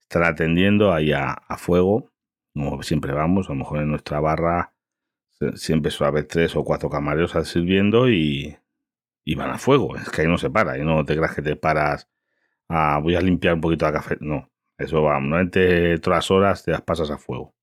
Están 0.01 0.23
atendiendo 0.23 0.93
ahí 0.93 1.11
a, 1.13 1.37
fuego. 1.57 2.11
Como 2.53 2.81
siempre 2.81 3.13
vamos, 3.13 3.47
a 3.47 3.53
lo 3.53 3.59
mejor 3.59 3.79
en 3.79 3.89
nuestra 3.89 4.19
barra 4.19 4.73
siempre 5.55 5.91
suele 5.91 6.09
haber 6.09 6.25
tres 6.25 6.55
o 6.55 6.63
cuatro 6.63 6.89
camareros 6.89 7.33
sirviendo 7.47 8.09
y, 8.09 8.57
y 9.23 9.35
van 9.35 9.51
a 9.51 9.57
fuego. 9.57 9.95
Es 9.95 10.09
que 10.09 10.21
ahí 10.23 10.27
no 10.27 10.37
se 10.37 10.49
para. 10.49 10.77
Y 10.77 10.83
no 10.83 11.05
te 11.05 11.15
creas 11.15 11.35
que 11.35 11.41
te 11.41 11.55
paras 11.55 12.09
a 12.67 12.99
voy 12.99 13.15
a 13.15 13.21
limpiar 13.21 13.55
un 13.55 13.61
poquito 13.61 13.85
de 13.85 13.93
café. 13.93 14.17
No, 14.21 14.51
eso 14.77 15.01
va, 15.03 15.19
normalmente 15.19 15.97
todas 15.99 16.17
las 16.17 16.31
horas 16.31 16.63
te 16.63 16.71
las 16.71 16.81
pasas 16.81 17.11
a 17.11 17.17
fuego. 17.17 17.55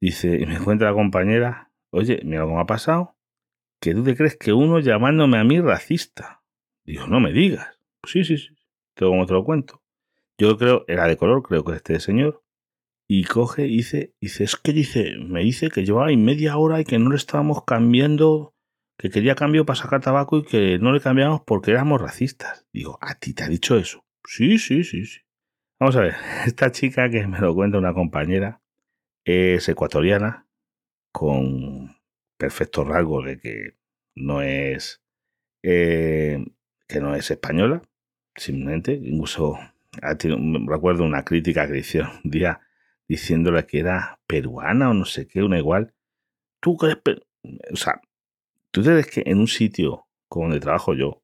Dice, 0.00 0.38
y 0.40 0.46
me 0.46 0.56
encuentra 0.56 0.88
la 0.90 0.94
compañera, 0.94 1.70
oye, 1.90 2.20
mira 2.24 2.46
me 2.46 2.60
ha 2.60 2.66
pasado, 2.66 3.16
que 3.80 3.94
tú 3.94 4.04
te 4.04 4.16
crees 4.16 4.36
que 4.36 4.52
uno 4.52 4.78
llamándome 4.80 5.38
a 5.38 5.44
mí 5.44 5.60
racista. 5.60 6.42
Digo, 6.84 7.06
no 7.06 7.20
me 7.20 7.32
digas. 7.32 7.78
sí, 8.06 8.24
sí, 8.24 8.36
sí, 8.38 8.54
todo 8.94 9.10
como 9.10 9.26
te 9.26 9.32
lo 9.32 9.44
cuento. 9.44 9.82
Yo 10.38 10.58
creo, 10.58 10.84
era 10.88 11.06
de 11.06 11.16
color, 11.16 11.42
creo 11.42 11.64
que 11.64 11.74
este 11.74 12.00
señor. 12.00 12.43
Y 13.06 13.24
coge 13.24 13.66
y 13.66 13.76
dice, 13.76 14.14
dice, 14.20 14.44
es 14.44 14.56
que 14.56 14.72
dice, 14.72 15.16
me 15.18 15.42
dice 15.42 15.70
que 15.70 15.84
llevaba 15.84 16.08
ahí 16.08 16.16
media 16.16 16.56
hora 16.56 16.80
y 16.80 16.84
que 16.84 16.98
no 16.98 17.10
le 17.10 17.16
estábamos 17.16 17.64
cambiando, 17.64 18.54
que 18.98 19.10
quería 19.10 19.34
cambio 19.34 19.66
para 19.66 19.76
sacar 19.76 20.00
tabaco 20.00 20.38
y 20.38 20.44
que 20.44 20.78
no 20.78 20.92
le 20.92 21.00
cambiamos 21.00 21.42
porque 21.46 21.72
éramos 21.72 22.00
racistas. 22.00 22.66
Digo, 22.72 22.98
¿a 23.02 23.16
ti 23.16 23.34
te 23.34 23.44
ha 23.44 23.48
dicho 23.48 23.76
eso? 23.76 24.06
Sí, 24.26 24.58
sí, 24.58 24.84
sí, 24.84 25.04
sí. 25.04 25.20
Vamos 25.78 25.96
a 25.96 26.00
ver, 26.00 26.14
esta 26.46 26.72
chica 26.72 27.10
que 27.10 27.26
me 27.26 27.40
lo 27.40 27.54
cuenta 27.54 27.78
una 27.78 27.92
compañera 27.92 28.62
es 29.24 29.68
ecuatoriana 29.68 30.48
con 31.12 31.96
perfecto 32.38 32.84
rasgo 32.84 33.22
de 33.22 33.38
que 33.38 33.76
no 34.16 34.42
es 34.42 35.02
eh, 35.62 36.44
que 36.86 37.00
no 37.00 37.14
es 37.14 37.30
española, 37.30 37.82
simplemente, 38.36 38.92
incluso 38.92 39.58
recuerdo 40.66 41.04
una 41.04 41.24
crítica 41.24 41.70
que 41.70 41.78
hicieron 41.78 42.10
un 42.24 42.30
día 42.30 42.60
diciéndole 43.08 43.66
que 43.66 43.80
era 43.80 44.20
peruana 44.26 44.90
o 44.90 44.94
no 44.94 45.04
sé 45.04 45.26
qué, 45.26 45.42
una 45.42 45.58
igual. 45.58 45.94
Tú 46.60 46.76
crees, 46.76 46.98
o 47.72 47.76
sea, 47.76 48.00
tú 48.70 48.82
crees 48.82 49.06
que 49.06 49.22
en 49.26 49.38
un 49.38 49.48
sitio 49.48 50.06
como 50.28 50.46
donde 50.46 50.60
trabajo 50.60 50.94
yo, 50.94 51.22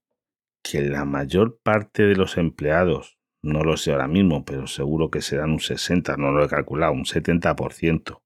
que 0.62 0.82
la 0.82 1.04
mayor 1.04 1.58
parte 1.62 2.04
de 2.04 2.14
los 2.14 2.36
empleados 2.36 3.18
no 3.42 3.64
lo 3.64 3.76
sé 3.76 3.92
ahora 3.92 4.06
mismo, 4.06 4.44
pero 4.44 4.66
seguro 4.66 5.10
que 5.10 5.22
serán 5.22 5.50
un 5.52 5.60
60, 5.60 6.16
no 6.16 6.30
lo 6.30 6.44
he 6.44 6.48
calculado, 6.48 6.92
un 6.92 7.04
70%, 7.04 8.20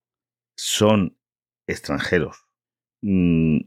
son 0.57 1.17
extranjeros. 1.67 2.47
Mm, 3.01 3.61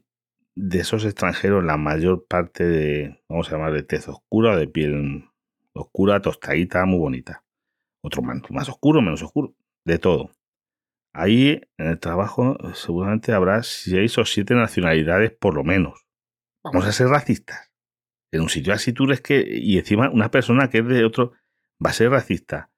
de 0.55 0.79
esos 0.79 1.05
extranjeros, 1.05 1.63
la 1.63 1.77
mayor 1.77 2.25
parte 2.27 2.65
de, 2.65 3.21
vamos 3.29 3.47
a 3.47 3.53
llamar 3.53 3.73
de 3.73 3.83
tez 3.83 4.07
oscura, 4.07 4.55
de 4.57 4.67
piel 4.67 5.29
oscura, 5.73 6.21
tostadita, 6.21 6.85
muy 6.85 6.99
bonita. 6.99 7.43
Otro 8.01 8.21
más, 8.21 8.41
más 8.49 8.69
oscuro, 8.69 9.01
menos 9.01 9.21
oscuro, 9.23 9.55
de 9.87 9.99
todo. 9.99 10.31
Ahí 11.13 11.61
en 11.77 11.87
el 11.87 11.99
trabajo 11.99 12.57
seguramente 12.73 13.31
habrá 13.31 13.63
seis 13.63 14.17
o 14.17 14.25
siete 14.25 14.53
nacionalidades 14.53 15.31
por 15.31 15.55
lo 15.55 15.63
menos. 15.63 16.05
Vamos 16.63 16.85
a 16.85 16.91
ser 16.91 17.07
racistas. 17.07 17.71
En 18.31 18.41
un 18.41 18.49
sitio 18.49 18.73
así 18.73 18.91
tú 18.91 19.07
ves 19.07 19.21
que, 19.21 19.45
y 19.49 19.77
encima 19.77 20.09
una 20.11 20.29
persona 20.29 20.69
que 20.69 20.79
es 20.79 20.87
de 20.87 21.05
otro, 21.05 21.31
va 21.83 21.91
a 21.91 21.93
ser 21.93 22.11
racista. 22.11 22.71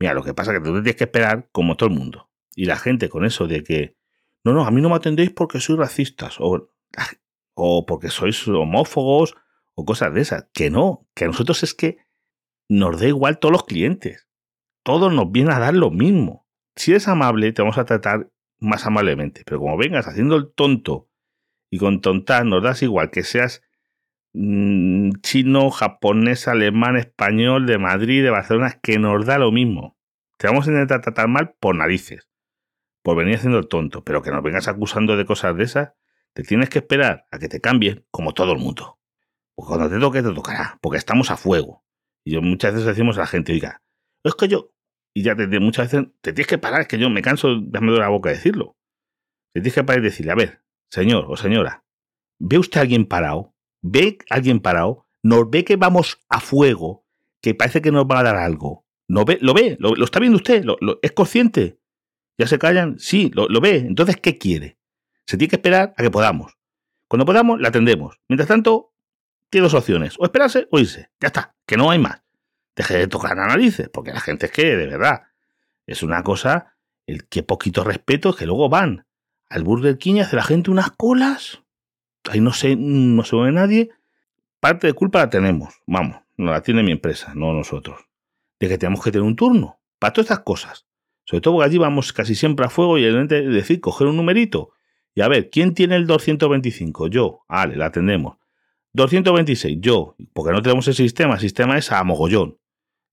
Mira, 0.00 0.14
lo 0.14 0.24
que 0.24 0.34
pasa 0.34 0.52
es 0.52 0.58
que 0.58 0.64
tú 0.64 0.74
te 0.74 0.82
tienes 0.82 0.96
que 0.96 1.04
esperar 1.04 1.48
como 1.52 1.76
todo 1.76 1.88
el 1.88 1.94
mundo. 1.94 2.28
Y 2.54 2.64
la 2.64 2.76
gente 2.76 3.08
con 3.08 3.24
eso 3.24 3.46
de 3.46 3.62
que, 3.62 3.96
no, 4.44 4.52
no, 4.52 4.66
a 4.66 4.70
mí 4.72 4.82
no 4.82 4.88
me 4.88 4.96
atendéis 4.96 5.30
porque 5.30 5.60
sois 5.60 5.78
racistas, 5.78 6.40
o, 6.40 6.72
o 7.54 7.86
porque 7.86 8.08
sois 8.08 8.48
homófobos, 8.48 9.36
o 9.74 9.84
cosas 9.84 10.12
de 10.12 10.22
esas. 10.22 10.48
Que 10.52 10.70
no, 10.70 11.06
que 11.14 11.24
a 11.24 11.28
nosotros 11.28 11.62
es 11.62 11.74
que 11.74 11.98
nos 12.68 13.00
da 13.00 13.06
igual 13.06 13.38
todos 13.38 13.52
los 13.52 13.64
clientes. 13.64 14.28
Todos 14.82 15.12
nos 15.12 15.30
vienen 15.30 15.52
a 15.52 15.60
dar 15.60 15.74
lo 15.74 15.90
mismo. 15.90 16.47
Si 16.78 16.92
eres 16.92 17.08
amable, 17.08 17.52
te 17.52 17.60
vamos 17.60 17.76
a 17.76 17.84
tratar 17.84 18.30
más 18.60 18.86
amablemente. 18.86 19.42
Pero 19.44 19.58
como 19.58 19.76
vengas 19.76 20.06
haciendo 20.06 20.36
el 20.36 20.52
tonto 20.54 21.10
y 21.70 21.78
con 21.78 22.00
tontas 22.00 22.44
nos 22.44 22.62
das 22.62 22.82
igual 22.82 23.10
que 23.10 23.24
seas 23.24 23.62
mmm, 24.32 25.10
chino, 25.20 25.70
japonés, 25.70 26.46
alemán, 26.46 26.96
español, 26.96 27.66
de 27.66 27.78
Madrid, 27.78 28.22
de 28.22 28.30
Barcelona, 28.30 28.78
que 28.80 28.98
nos 29.00 29.26
da 29.26 29.38
lo 29.38 29.50
mismo. 29.50 29.98
Te 30.36 30.46
vamos 30.46 30.68
a 30.68 30.70
intentar 30.70 31.00
tratar 31.00 31.26
mal 31.26 31.56
por 31.58 31.74
narices, 31.74 32.28
por 33.02 33.16
venir 33.16 33.34
haciendo 33.34 33.58
el 33.58 33.66
tonto, 33.66 34.04
pero 34.04 34.22
que 34.22 34.30
nos 34.30 34.44
vengas 34.44 34.68
acusando 34.68 35.16
de 35.16 35.26
cosas 35.26 35.56
de 35.56 35.64
esas, 35.64 35.94
te 36.32 36.44
tienes 36.44 36.70
que 36.70 36.78
esperar 36.78 37.26
a 37.32 37.40
que 37.40 37.48
te 37.48 37.60
cambien 37.60 38.06
como 38.12 38.34
todo 38.34 38.52
el 38.52 38.58
mundo. 38.60 39.00
Porque 39.56 39.68
cuando 39.68 39.90
te 39.90 39.98
toque, 39.98 40.22
te 40.22 40.32
tocará, 40.32 40.78
porque 40.80 40.98
estamos 40.98 41.32
a 41.32 41.36
fuego. 41.36 41.84
Y 42.22 42.34
yo 42.34 42.42
muchas 42.42 42.74
veces 42.74 42.86
decimos 42.86 43.16
a 43.16 43.22
la 43.22 43.26
gente, 43.26 43.52
oiga, 43.52 43.82
es 44.22 44.36
que 44.36 44.46
yo, 44.46 44.70
y 45.18 45.22
ya 45.24 45.34
te, 45.34 45.48
muchas 45.58 45.90
veces 45.90 46.08
te 46.20 46.32
tienes 46.32 46.46
que 46.46 46.58
parar, 46.58 46.82
es 46.82 46.86
que 46.86 46.96
yo 46.96 47.10
me 47.10 47.22
canso, 47.22 47.60
ya 47.72 47.80
me 47.80 47.88
duele 47.88 48.02
la 48.02 48.08
boca 48.08 48.30
decirlo. 48.30 48.76
Te 49.52 49.60
tienes 49.60 49.74
que 49.74 49.82
parar 49.82 50.00
y 50.00 50.04
decirle, 50.04 50.30
a 50.30 50.36
ver, 50.36 50.62
señor 50.92 51.26
o 51.28 51.36
señora, 51.36 51.84
¿ve 52.38 52.56
usted 52.56 52.78
a 52.78 52.82
alguien 52.82 53.04
parado? 53.04 53.52
¿Ve 53.82 54.18
a 54.30 54.36
alguien 54.36 54.60
parado? 54.60 55.08
¿Nos 55.24 55.50
ve 55.50 55.64
que 55.64 55.74
vamos 55.74 56.20
a 56.28 56.38
fuego? 56.38 57.04
Que 57.40 57.52
parece 57.52 57.82
que 57.82 57.90
nos 57.90 58.04
va 58.04 58.20
a 58.20 58.22
dar 58.22 58.36
algo. 58.36 58.86
¿No 59.08 59.24
ve? 59.24 59.38
¿Lo 59.40 59.54
ve? 59.54 59.76
¿Lo, 59.80 59.92
está 60.04 60.20
viendo 60.20 60.36
usted? 60.36 60.62
¿Lo, 60.62 60.78
es 61.02 61.10
consciente? 61.10 61.80
¿Ya 62.38 62.46
se 62.46 62.60
callan? 62.60 63.00
Sí, 63.00 63.32
lo, 63.34 63.48
lo 63.48 63.60
ve. 63.60 63.78
Entonces, 63.78 64.18
¿qué 64.18 64.38
quiere? 64.38 64.78
Se 65.26 65.36
tiene 65.36 65.50
que 65.50 65.56
esperar 65.56 65.94
a 65.96 66.02
que 66.02 66.12
podamos. 66.12 66.56
Cuando 67.08 67.26
podamos, 67.26 67.60
la 67.60 67.70
atendemos. 67.70 68.20
Mientras 68.28 68.46
tanto, 68.46 68.92
tiene 69.50 69.64
dos 69.64 69.74
opciones, 69.74 70.14
o 70.20 70.24
esperarse 70.24 70.68
o 70.70 70.78
irse. 70.78 71.10
Ya 71.20 71.26
está, 71.26 71.56
que 71.66 71.76
no 71.76 71.90
hay 71.90 71.98
más. 71.98 72.22
Deje 72.78 72.96
de 72.96 73.08
tocar 73.08 73.36
las 73.36 73.48
narices, 73.48 73.88
porque 73.88 74.12
la 74.12 74.20
gente 74.20 74.46
es 74.46 74.52
que, 74.52 74.76
de 74.76 74.86
verdad, 74.86 75.22
es 75.84 76.04
una 76.04 76.22
cosa, 76.22 76.76
el 77.08 77.26
que 77.26 77.42
poquito 77.42 77.82
respeto, 77.82 78.32
que 78.36 78.46
luego 78.46 78.68
van 78.68 79.04
al 79.48 79.64
Burger 79.64 79.98
King 79.98 80.14
y 80.14 80.20
hace 80.20 80.36
la 80.36 80.44
gente 80.44 80.70
unas 80.70 80.92
colas. 80.92 81.60
Ahí 82.30 82.40
no 82.40 82.52
se, 82.52 82.76
no 82.76 83.24
se 83.24 83.34
ve 83.34 83.50
nadie. 83.50 83.90
Parte 84.60 84.86
de 84.86 84.92
culpa 84.92 85.18
la 85.18 85.28
tenemos, 85.28 85.74
vamos, 85.88 86.22
no 86.36 86.52
la 86.52 86.62
tiene 86.62 86.84
mi 86.84 86.92
empresa, 86.92 87.32
no 87.34 87.52
nosotros. 87.52 87.98
De 88.60 88.68
que 88.68 88.78
tenemos 88.78 89.02
que 89.02 89.10
tener 89.10 89.26
un 89.26 89.34
turno 89.34 89.80
para 89.98 90.12
todas 90.12 90.26
estas 90.26 90.44
cosas. 90.44 90.86
Sobre 91.24 91.40
todo 91.40 91.54
porque 91.54 91.66
allí 91.66 91.78
vamos 91.78 92.12
casi 92.12 92.36
siempre 92.36 92.64
a 92.64 92.70
fuego 92.70 92.96
y 92.96 93.04
el 93.04 93.26
decir, 93.26 93.80
coger 93.80 94.06
un 94.06 94.16
numerito 94.16 94.70
y 95.16 95.20
a 95.20 95.26
ver, 95.26 95.50
¿quién 95.50 95.74
tiene 95.74 95.96
el 95.96 96.06
225? 96.06 97.08
Yo, 97.08 97.40
vale, 97.48 97.74
la 97.74 97.86
atendemos. 97.86 98.36
226, 98.92 99.78
yo, 99.80 100.14
porque 100.32 100.52
no 100.52 100.62
tenemos 100.62 100.86
el 100.86 100.94
sistema, 100.94 101.34
el 101.34 101.40
sistema 101.40 101.76
es 101.76 101.90
a 101.90 102.04
mogollón. 102.04 102.56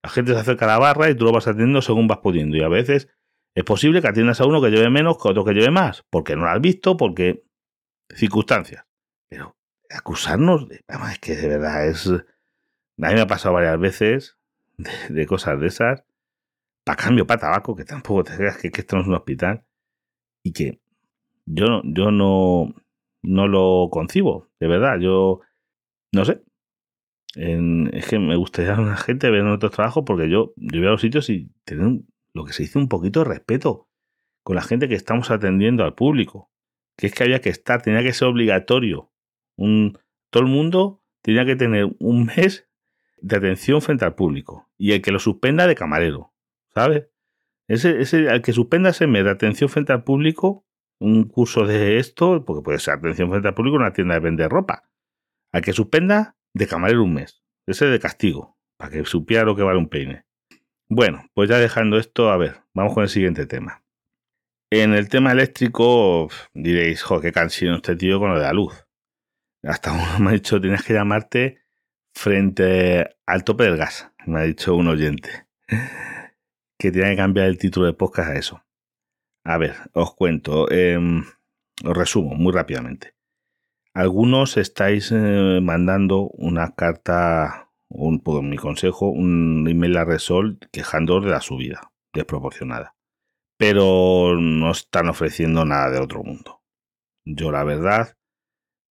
La 0.05 0.09
gente 0.09 0.33
se 0.33 0.39
acerca 0.39 0.65
a 0.65 0.67
la 0.67 0.77
barra 0.77 1.09
y 1.09 1.15
tú 1.15 1.25
lo 1.25 1.31
vas 1.31 1.47
atendiendo 1.47 1.81
según 1.81 2.05
vas 2.05 2.19
pudiendo. 2.19 2.55
Y 2.55 2.61
a 2.61 2.67
veces 2.67 3.09
es 3.55 3.63
posible 3.63 4.03
que 4.03 4.07
atiendas 4.07 4.39
a 4.39 4.45
uno 4.45 4.61
que 4.61 4.69
lleve 4.69 4.91
menos 4.91 5.17
que 5.17 5.29
otro 5.29 5.43
que 5.43 5.53
lleve 5.53 5.71
más, 5.71 6.05
porque 6.11 6.35
no 6.35 6.43
lo 6.43 6.51
has 6.51 6.61
visto, 6.61 6.95
porque 6.95 7.43
circunstancias. 8.13 8.85
Pero 9.27 9.57
acusarnos, 9.89 10.69
de, 10.69 10.83
es 11.11 11.19
que 11.19 11.35
de 11.35 11.47
verdad 11.47 11.87
es... 11.87 12.05
A 12.05 13.07
mí 13.07 13.15
me 13.15 13.21
ha 13.21 13.25
pasado 13.25 13.55
varias 13.55 13.79
veces 13.79 14.37
de, 14.77 15.25
cosas 15.25 15.59
de 15.59 15.65
esas, 15.65 16.03
para 16.83 17.01
cambio, 17.01 17.25
para 17.25 17.39
tabaco, 17.39 17.75
que 17.75 17.83
tampoco 17.83 18.25
te 18.25 18.37
creas 18.37 18.57
que, 18.57 18.69
que 18.69 18.81
esto 18.81 18.97
no 18.97 19.01
es 19.01 19.07
un 19.07 19.15
hospital, 19.15 19.65
y 20.43 20.53
que 20.53 20.79
yo, 21.47 21.81
yo 21.83 22.11
no, 22.11 22.75
no 23.23 23.47
lo 23.47 23.89
concibo, 23.89 24.49
de 24.59 24.67
verdad. 24.67 24.99
Yo 24.99 25.41
no 26.11 26.25
sé. 26.25 26.43
Es 27.35 28.07
que 28.07 28.19
me 28.19 28.35
gustaría 28.35 28.73
a 28.75 28.81
una 28.81 28.97
gente 28.97 29.29
ver 29.29 29.41
en 29.41 29.47
otros 29.47 29.71
trabajos 29.71 30.03
porque 30.05 30.29
yo, 30.29 30.53
yo 30.55 30.79
voy 30.79 30.87
a 30.87 30.91
los 30.91 31.01
sitios 31.01 31.29
y 31.29 31.51
tener 31.63 32.01
lo 32.33 32.45
que 32.45 32.53
se 32.53 32.63
dice 32.63 32.77
un 32.77 32.89
poquito 32.89 33.19
de 33.19 33.25
respeto 33.25 33.89
con 34.43 34.55
la 34.55 34.61
gente 34.61 34.87
que 34.87 34.95
estamos 34.95 35.31
atendiendo 35.31 35.83
al 35.83 35.95
público. 35.95 36.51
Que 36.97 37.07
es 37.07 37.13
que 37.13 37.23
había 37.23 37.41
que 37.41 37.49
estar, 37.49 37.81
tenía 37.81 38.03
que 38.03 38.13
ser 38.13 38.27
obligatorio. 38.27 39.11
Un, 39.57 39.97
todo 40.29 40.43
el 40.43 40.49
mundo 40.49 41.03
tenía 41.21 41.45
que 41.45 41.55
tener 41.55 41.93
un 41.99 42.25
mes 42.25 42.69
de 43.17 43.37
atención 43.37 43.81
frente 43.81 44.05
al 44.05 44.15
público. 44.15 44.69
Y 44.77 44.93
el 44.93 45.01
que 45.01 45.11
lo 45.11 45.19
suspenda 45.19 45.67
de 45.67 45.75
camarero, 45.75 46.33
¿sabes? 46.73 47.07
Ese, 47.67 47.99
ese, 47.99 48.27
el 48.27 48.41
que 48.41 48.53
suspenda 48.53 48.91
ese 48.91 49.07
mes 49.07 49.23
de 49.23 49.31
atención 49.31 49.69
frente 49.69 49.91
al 49.91 50.03
público, 50.03 50.65
un 50.99 51.27
curso 51.27 51.65
de 51.65 51.97
esto, 51.97 52.45
porque 52.45 52.63
puede 52.63 52.79
ser 52.79 52.93
atención 52.93 53.29
frente 53.29 53.47
al 53.47 53.55
público 53.55 53.77
en 53.77 53.81
una 53.81 53.93
tienda 53.93 54.13
de 54.13 54.21
vender 54.21 54.49
ropa 54.49 54.89
a 55.51 55.61
que 55.61 55.73
suspenda 55.73 56.35
de 56.55 56.67
camarero 56.67 57.03
un 57.03 57.13
mes. 57.13 57.43
Ese 57.67 57.85
de 57.85 57.99
castigo, 57.99 58.57
para 58.77 58.91
que 58.91 59.05
supiera 59.05 59.43
lo 59.43 59.55
que 59.55 59.63
vale 59.63 59.77
un 59.77 59.89
peine. 59.89 60.25
Bueno, 60.87 61.29
pues 61.33 61.49
ya 61.49 61.59
dejando 61.59 61.97
esto, 61.97 62.31
a 62.31 62.37
ver, 62.37 62.61
vamos 62.73 62.93
con 62.93 63.03
el 63.03 63.09
siguiente 63.09 63.45
tema. 63.45 63.83
En 64.71 64.93
el 64.93 65.09
tema 65.09 65.33
eléctrico 65.33 66.29
diréis, 66.53 67.03
jo, 67.03 67.19
qué 67.19 67.31
cansino 67.31 67.75
este 67.75 67.95
tío 67.95 68.19
con 68.19 68.29
lo 68.29 68.39
de 68.39 68.45
la 68.45 68.53
luz. 68.53 68.87
Hasta 69.63 69.91
uno 69.91 70.19
me 70.19 70.29
ha 70.29 70.33
dicho, 70.33 70.61
tienes 70.61 70.83
que 70.83 70.93
llamarte 70.93 71.59
frente 72.13 73.17
al 73.25 73.43
tope 73.43 73.65
del 73.65 73.77
gas, 73.77 74.11
me 74.25 74.39
ha 74.39 74.43
dicho 74.43 74.75
un 74.75 74.87
oyente. 74.87 75.47
Que 76.77 76.91
tiene 76.91 77.11
que 77.11 77.15
cambiar 77.15 77.47
el 77.47 77.57
título 77.57 77.85
de 77.85 77.93
podcast 77.93 78.29
a 78.31 78.35
eso. 78.35 78.65
A 79.45 79.57
ver, 79.57 79.75
os 79.93 80.13
cuento, 80.13 80.69
em, 80.69 81.23
os 81.85 81.97
resumo 81.97 82.35
muy 82.35 82.51
rápidamente. 82.51 83.14
Algunos 83.95 84.57
estáis 84.57 85.09
eh, 85.13 85.61
mandando 85.63 86.27
una 86.33 86.75
carta, 86.75 87.71
un, 87.87 88.19
por 88.19 88.43
mi 88.43 88.57
consejo, 88.57 89.07
un 89.07 89.65
email 89.69 89.95
a 89.95 90.03
Resol 90.03 90.59
quejando 90.73 91.21
de 91.21 91.29
la 91.29 91.39
subida 91.39 91.93
desproporcionada. 92.13 92.97
Pero 93.57 94.35
no 94.37 94.71
están 94.71 95.07
ofreciendo 95.07 95.63
nada 95.63 95.91
de 95.91 95.99
otro 95.99 96.23
mundo. 96.23 96.61
Yo 97.23 97.53
la 97.53 97.63
verdad 97.63 98.17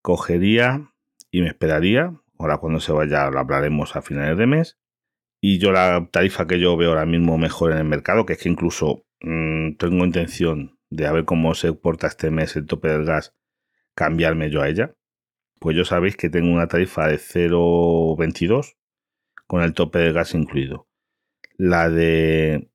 cogería 0.01 0.91
y 1.31 1.43
me 1.43 1.49
esperaría. 1.49 2.19
Ahora 2.39 2.57
cuando 2.57 2.81
se 2.81 2.93
vaya 2.93 3.29
lo 3.29 3.41
hablaremos 3.41 3.97
a 3.97 4.01
finales 4.01 4.39
de 4.39 4.47
mes. 4.47 4.79
Y 5.39 5.59
yo 5.59 5.71
la 5.71 6.09
tarifa 6.11 6.47
que 6.47 6.59
yo 6.59 6.79
veo 6.79 6.89
ahora 6.89 7.05
mismo 7.05 7.37
mejor 7.37 7.73
en 7.73 7.79
el 7.79 7.85
mercado, 7.85 8.25
que 8.25 8.33
es 8.33 8.39
que 8.43 8.49
incluso 8.49 9.05
mmm, 9.21 9.75
tengo 9.77 10.03
intención 10.07 10.79
de 10.89 11.13
ver 11.13 11.27
cómo 11.27 11.55
se 11.55 11.75
porta 11.75 12.07
este 12.07 12.31
mes 12.31 12.57
el 12.57 12.65
tope 12.65 12.89
del 12.89 13.05
gas 13.05 13.35
cambiarme 13.95 14.51
yo 14.51 14.63
a 14.63 14.69
ella. 14.69 14.95
Pues 15.59 15.77
yo 15.77 15.85
sabéis 15.85 16.17
que 16.17 16.31
tengo 16.31 16.53
una 16.53 16.69
tarifa 16.69 17.07
de 17.07 17.17
0,22 17.17 18.77
con 19.47 19.63
el 19.63 19.73
tope 19.73 19.99
de 19.99 20.13
gas 20.13 20.35
incluido. 20.35 20.89
La 21.57 21.89
de 21.89 22.71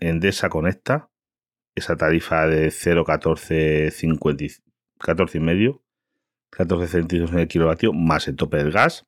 Endesa 0.00 0.48
Conecta, 0.48 1.10
esa 1.74 1.96
tarifa 1.96 2.46
de 2.46 2.68
0,14 2.68 4.62
14 4.98 5.38
y 5.38 5.40
medio, 5.40 5.82
14 6.50 6.88
centímetros 6.88 7.32
en 7.32 7.40
el 7.40 7.48
kilovatio, 7.48 7.92
más 7.92 8.28
el 8.28 8.36
tope 8.36 8.56
del 8.58 8.72
gas. 8.72 9.06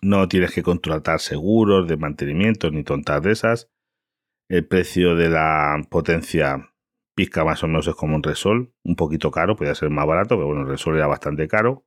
No 0.00 0.28
tienes 0.28 0.52
que 0.52 0.62
contratar 0.62 1.20
seguros 1.20 1.86
de 1.88 1.96
mantenimiento 1.96 2.70
ni 2.70 2.84
tontas 2.84 3.22
de 3.22 3.32
esas. 3.32 3.70
El 4.48 4.66
precio 4.66 5.14
de 5.14 5.28
la 5.28 5.80
potencia 5.90 6.69
pizca 7.20 7.44
más 7.44 7.62
o 7.62 7.66
menos 7.66 7.86
es 7.86 7.94
como 7.94 8.16
un 8.16 8.22
Resol, 8.22 8.72
un 8.82 8.96
poquito 8.96 9.30
caro, 9.30 9.54
podría 9.54 9.74
ser 9.74 9.90
más 9.90 10.06
barato, 10.06 10.36
pero 10.36 10.46
bueno, 10.46 10.62
el 10.62 10.68
Resol 10.68 10.96
era 10.96 11.06
bastante 11.06 11.48
caro. 11.48 11.84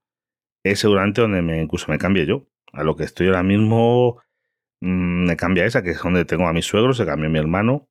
Es 0.63 0.81
seguramente 0.81 1.21
donde 1.21 1.41
me, 1.41 1.59
incluso 1.59 1.91
me 1.91 1.97
cambie 1.97 2.27
yo. 2.27 2.45
A 2.71 2.83
lo 2.83 2.95
que 2.95 3.03
estoy 3.03 3.27
ahora 3.27 3.41
mismo 3.41 4.21
mm, 4.81 5.25
me 5.25 5.35
cambia 5.35 5.65
esa, 5.65 5.81
que 5.81 5.89
es 5.89 6.03
donde 6.03 6.23
tengo 6.25 6.47
a 6.47 6.53
mi 6.53 6.61
suegro, 6.61 6.93
se 6.93 7.07
cambia 7.07 7.29
mi 7.29 7.39
hermano, 7.39 7.89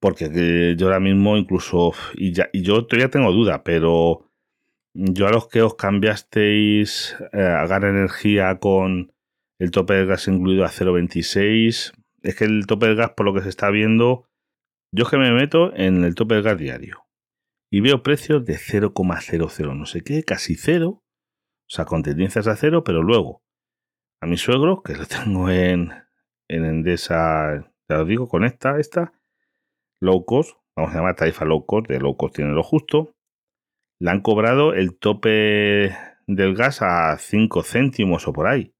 porque 0.00 0.74
yo 0.78 0.86
ahora 0.86 1.00
mismo 1.00 1.36
incluso, 1.36 1.92
y, 2.14 2.32
ya, 2.32 2.48
y 2.50 2.62
yo 2.62 2.86
todavía 2.86 3.10
tengo 3.10 3.30
duda, 3.30 3.62
pero 3.62 4.30
yo 4.94 5.26
a 5.26 5.32
los 5.32 5.48
que 5.48 5.60
os 5.60 5.74
cambiasteis 5.74 7.14
eh, 7.34 7.42
a 7.42 7.66
Gar 7.66 7.84
Energía 7.84 8.58
con 8.58 9.12
el 9.58 9.70
tope 9.70 9.92
de 9.92 10.06
gas 10.06 10.28
incluido 10.28 10.64
a 10.64 10.70
0,26, 10.70 11.92
es 12.22 12.34
que 12.34 12.44
el 12.46 12.64
tope 12.66 12.86
de 12.86 12.94
gas, 12.94 13.10
por 13.10 13.26
lo 13.26 13.34
que 13.34 13.42
se 13.42 13.50
está 13.50 13.68
viendo, 13.68 14.29
yo 14.92 15.04
es 15.04 15.10
que 15.10 15.18
me 15.18 15.32
meto 15.32 15.74
en 15.74 16.04
el 16.04 16.14
tope 16.14 16.36
de 16.36 16.42
gas 16.42 16.58
diario 16.58 17.06
y 17.70 17.80
veo 17.80 18.02
precios 18.02 18.44
de 18.44 18.54
0,00, 18.54 19.76
no 19.76 19.86
sé 19.86 20.02
qué, 20.02 20.22
casi 20.24 20.56
cero. 20.56 21.04
O 21.68 21.72
sea, 21.72 21.84
con 21.84 22.02
tendencias 22.02 22.48
a 22.48 22.56
cero, 22.56 22.82
pero 22.82 23.02
luego 23.02 23.44
a 24.20 24.26
mi 24.26 24.36
suegro, 24.36 24.82
que 24.82 24.94
lo 24.94 25.06
tengo 25.06 25.48
en, 25.50 25.92
en 26.48 26.64
Endesa, 26.64 27.72
ya 27.88 28.00
os 28.00 28.08
digo, 28.08 28.28
con 28.28 28.44
esta, 28.44 28.78
esta, 28.78 29.12
low 30.00 30.24
cost, 30.24 30.58
vamos 30.76 30.92
a 30.92 30.96
llamar 30.96 31.16
tarifa 31.16 31.44
low 31.44 31.64
cost, 31.64 31.88
de 31.88 32.00
low 32.00 32.16
cost 32.16 32.36
tiene 32.36 32.52
lo 32.52 32.62
justo, 32.62 33.14
le 34.00 34.10
han 34.10 34.20
cobrado 34.20 34.74
el 34.74 34.98
tope 34.98 35.94
del 36.26 36.54
gas 36.54 36.80
a 36.82 37.16
5 37.18 37.62
céntimos 37.62 38.26
o 38.26 38.32
por 38.32 38.46
ahí. 38.46 38.74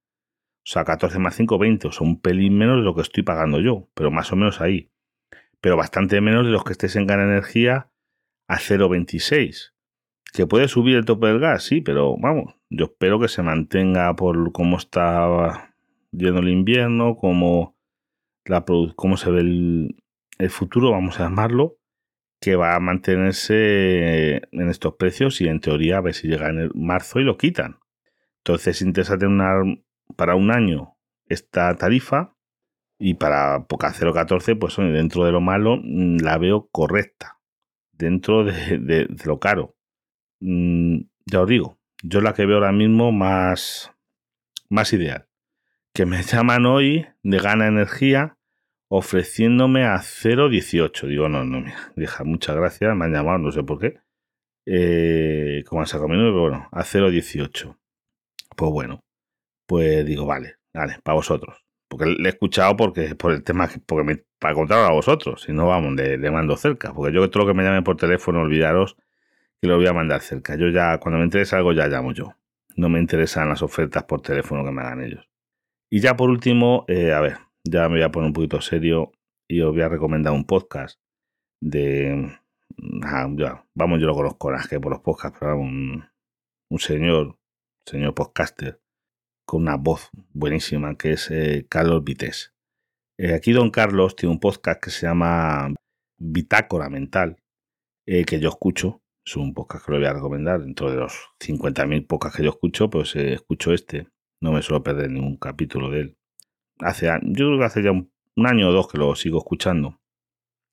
O 0.62 0.72
sea, 0.72 0.84
14 0.84 1.18
más 1.18 1.34
5, 1.34 1.58
20. 1.58 1.88
O 1.88 1.92
sea, 1.92 2.06
un 2.06 2.20
pelín 2.20 2.56
menos 2.56 2.76
de 2.76 2.82
lo 2.82 2.94
que 2.94 3.02
estoy 3.02 3.22
pagando 3.22 3.60
yo, 3.60 3.88
pero 3.94 4.10
más 4.10 4.32
o 4.32 4.36
menos 4.36 4.60
ahí. 4.60 4.90
Pero 5.60 5.76
bastante 5.76 6.20
menos 6.20 6.46
de 6.46 6.52
los 6.52 6.64
que 6.64 6.72
estés 6.72 6.96
en 6.96 7.06
Gana 7.06 7.24
Energía 7.24 7.90
a 8.48 8.58
0,26. 8.58 9.72
Que 10.32 10.46
puede 10.46 10.68
subir 10.68 10.96
el 10.96 11.04
tope 11.04 11.26
del 11.26 11.40
gas, 11.40 11.64
sí, 11.64 11.80
pero 11.80 12.16
vamos, 12.18 12.54
yo 12.70 12.86
espero 12.86 13.18
que 13.18 13.28
se 13.28 13.42
mantenga 13.42 14.14
por 14.14 14.52
cómo 14.52 14.76
está 14.76 15.74
yendo 16.12 16.40
el 16.40 16.48
invierno, 16.48 17.16
cómo, 17.16 17.76
la, 18.44 18.64
cómo 18.94 19.16
se 19.16 19.30
ve 19.30 19.40
el, 19.40 19.96
el 20.38 20.50
futuro, 20.50 20.92
vamos 20.92 21.18
a 21.18 21.24
llamarlo, 21.24 21.78
que 22.40 22.56
va 22.56 22.74
a 22.74 22.80
mantenerse 22.80 24.36
en 24.36 24.68
estos 24.68 24.94
precios 24.94 25.40
y 25.40 25.48
en 25.48 25.60
teoría 25.60 25.98
a 25.98 26.00
ver 26.00 26.14
si 26.14 26.28
llega 26.28 26.48
en 26.48 26.70
marzo 26.74 27.20
y 27.20 27.24
lo 27.24 27.36
quitan. 27.36 27.78
Entonces 28.38 28.80
interesa 28.80 29.18
tener 29.18 29.82
para 30.16 30.34
un 30.34 30.50
año 30.50 30.96
esta 31.26 31.74
tarifa 31.76 32.34
y 33.00 33.14
para 33.14 33.66
Poca 33.66 33.92
014, 33.92 34.54
pues 34.56 34.76
dentro 34.76 35.24
de 35.24 35.32
lo 35.32 35.40
malo 35.40 35.78
mm, 35.82 36.18
la 36.18 36.38
veo 36.38 36.68
correcta, 36.70 37.40
dentro 37.92 38.44
de 38.44 39.08
lo 39.24 39.40
caro. 39.40 39.74
Mm, 40.40 41.00
ya 41.26 41.40
os 41.40 41.48
digo, 41.48 41.78
yo 42.02 42.20
la 42.20 42.34
que 42.34 42.46
veo 42.46 42.56
ahora 42.56 42.72
mismo 42.72 43.10
más, 43.10 43.90
más 44.68 44.92
ideal. 44.92 45.26
Que 45.94 46.06
me 46.06 46.22
llaman 46.22 46.66
hoy 46.66 47.06
de 47.22 47.38
Gana 47.38 47.66
Energía 47.66 48.36
ofreciéndome 48.88 49.84
a 49.84 49.96
0.18. 49.96 51.08
Digo, 51.08 51.28
no, 51.28 51.44
no, 51.44 51.60
mira, 51.60 51.92
deja, 51.96 52.24
muchas 52.24 52.56
gracias, 52.56 52.94
me 52.94 53.06
han 53.06 53.12
llamado, 53.12 53.38
no 53.38 53.52
sé 53.52 53.62
por 53.62 53.80
qué. 53.80 54.00
Eh, 54.66 55.64
como 55.66 55.80
han 55.80 55.86
sacado 55.86 56.08
mi 56.08 56.16
pero 56.16 56.42
bueno, 56.42 56.68
a 56.70 56.84
0.18. 56.84 57.76
Pues 58.56 58.70
bueno, 58.70 59.00
pues 59.66 60.04
digo, 60.04 60.26
vale, 60.26 60.56
vale, 60.74 60.98
para 61.02 61.14
vosotros. 61.14 61.64
Porque 61.90 62.06
le 62.06 62.28
he 62.28 62.32
escuchado 62.32 62.76
porque 62.76 63.16
por 63.16 63.32
el 63.32 63.42
tema, 63.42 63.68
porque 63.84 64.24
para 64.38 64.54
contar 64.54 64.78
a 64.84 64.92
vosotros, 64.92 65.42
si 65.42 65.52
no 65.52 65.66
vamos, 65.66 65.94
le, 65.94 66.30
mando 66.30 66.56
cerca. 66.56 66.94
Porque 66.94 67.12
yo 67.12 67.28
todo 67.30 67.42
lo 67.42 67.48
que 67.48 67.54
me 67.54 67.64
llamen 67.64 67.82
por 67.82 67.96
teléfono, 67.96 68.42
olvidaros 68.42 68.96
que 69.60 69.66
lo 69.66 69.76
voy 69.76 69.88
a 69.88 69.92
mandar 69.92 70.20
cerca. 70.20 70.54
Yo 70.56 70.68
ya, 70.68 70.98
cuando 70.98 71.18
me 71.18 71.24
interesa 71.24 71.56
algo, 71.56 71.72
ya 71.72 71.88
llamo 71.88 72.12
yo. 72.12 72.36
No 72.76 72.88
me 72.88 73.00
interesan 73.00 73.48
las 73.48 73.60
ofertas 73.62 74.04
por 74.04 74.22
teléfono 74.22 74.64
que 74.64 74.70
me 74.70 74.82
hagan 74.82 75.02
ellos. 75.02 75.28
Y 75.90 76.00
ya 76.00 76.16
por 76.16 76.30
último, 76.30 76.84
eh, 76.86 77.12
a 77.12 77.20
ver, 77.20 77.38
ya 77.64 77.88
me 77.88 77.96
voy 77.96 78.02
a 78.02 78.12
poner 78.12 78.28
un 78.28 78.34
poquito 78.34 78.60
serio 78.60 79.10
y 79.48 79.60
os 79.60 79.72
voy 79.72 79.82
a 79.82 79.88
recomendar 79.88 80.32
un 80.32 80.44
podcast 80.44 81.00
de... 81.60 82.38
Ah, 83.02 83.26
vamos, 83.74 84.00
yo 84.00 84.06
lo 84.06 84.14
conozco, 84.14 84.52
que 84.70 84.78
por 84.78 84.92
los 84.92 85.00
podcasts, 85.00 85.36
pero 85.40 85.58
un, 85.58 86.04
un 86.70 86.78
señor, 86.78 87.36
señor 87.84 88.14
podcaster, 88.14 88.79
con 89.50 89.62
una 89.62 89.76
voz 89.76 90.10
buenísima, 90.32 90.96
que 90.96 91.12
es 91.12 91.30
eh, 91.30 91.66
Carlos 91.68 92.04
Vites. 92.04 92.54
Eh, 93.18 93.34
aquí 93.34 93.52
don 93.52 93.70
Carlos 93.70 94.14
tiene 94.14 94.32
un 94.32 94.40
podcast 94.40 94.82
que 94.82 94.90
se 94.90 95.06
llama 95.06 95.74
Bitácora 96.18 96.88
Mental, 96.88 97.36
que 98.06 98.40
yo 98.40 98.48
escucho, 98.48 99.02
es 99.24 99.36
un 99.36 99.54
podcast 99.54 99.84
que 99.84 99.92
lo 99.92 99.98
voy 99.98 100.06
a 100.06 100.12
recomendar. 100.12 100.60
Dentro 100.60 100.90
de 100.90 100.96
los 100.96 101.30
50.000 101.40 102.06
podcasts 102.06 102.36
que 102.36 102.44
yo 102.44 102.50
escucho, 102.50 102.90
pues 102.90 103.14
eh, 103.16 103.34
escucho 103.34 103.72
este. 103.72 104.08
No 104.40 104.52
me 104.52 104.62
suelo 104.62 104.82
perder 104.82 105.10
ningún 105.10 105.36
capítulo 105.36 105.90
de 105.90 106.00
él. 106.00 106.18
Hace, 106.78 107.06
yo 107.22 107.46
creo 107.46 107.58
que 107.58 107.64
hace 107.64 107.82
ya 107.82 107.90
un, 107.90 108.10
año 108.36 108.68
o 108.68 108.72
dos 108.72 108.88
que 108.88 108.98
lo 108.98 109.14
sigo 109.14 109.38
escuchando. 109.38 110.00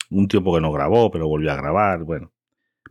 Un 0.09 0.27
tiempo 0.27 0.53
que 0.53 0.61
no 0.61 0.71
grabó, 0.71 1.11
pero 1.11 1.27
volvió 1.27 1.51
a 1.51 1.55
grabar. 1.55 2.03
Bueno, 2.03 2.31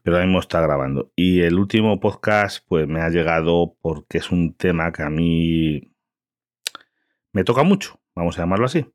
pero 0.06 0.18
ahora 0.18 0.26
mismo 0.28 0.38
está 0.38 0.60
grabando. 0.60 1.10
Y 1.16 1.40
el 1.40 1.58
último 1.58 1.98
podcast, 1.98 2.64
pues 2.68 2.86
me 2.86 3.00
ha 3.00 3.08
llegado 3.08 3.76
porque 3.82 4.18
es 4.18 4.30
un 4.30 4.54
tema 4.54 4.92
que 4.92 5.02
a 5.02 5.10
mí 5.10 5.92
me 7.32 7.42
toca 7.42 7.64
mucho, 7.64 8.00
vamos 8.14 8.38
a 8.38 8.42
llamarlo 8.42 8.66
así. 8.66 8.86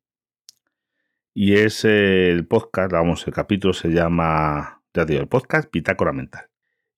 Y 1.33 1.55
es 1.55 1.83
el 1.83 2.47
podcast, 2.47 2.93
vamos, 2.93 3.27
el 3.27 3.33
capítulo 3.33 3.73
se 3.73 3.89
llama, 3.89 4.81
ya 4.93 5.03
digo, 5.03 5.19
el 5.19 5.27
podcast 5.27 5.69
Bitácora 5.69 6.13
Mental. 6.13 6.49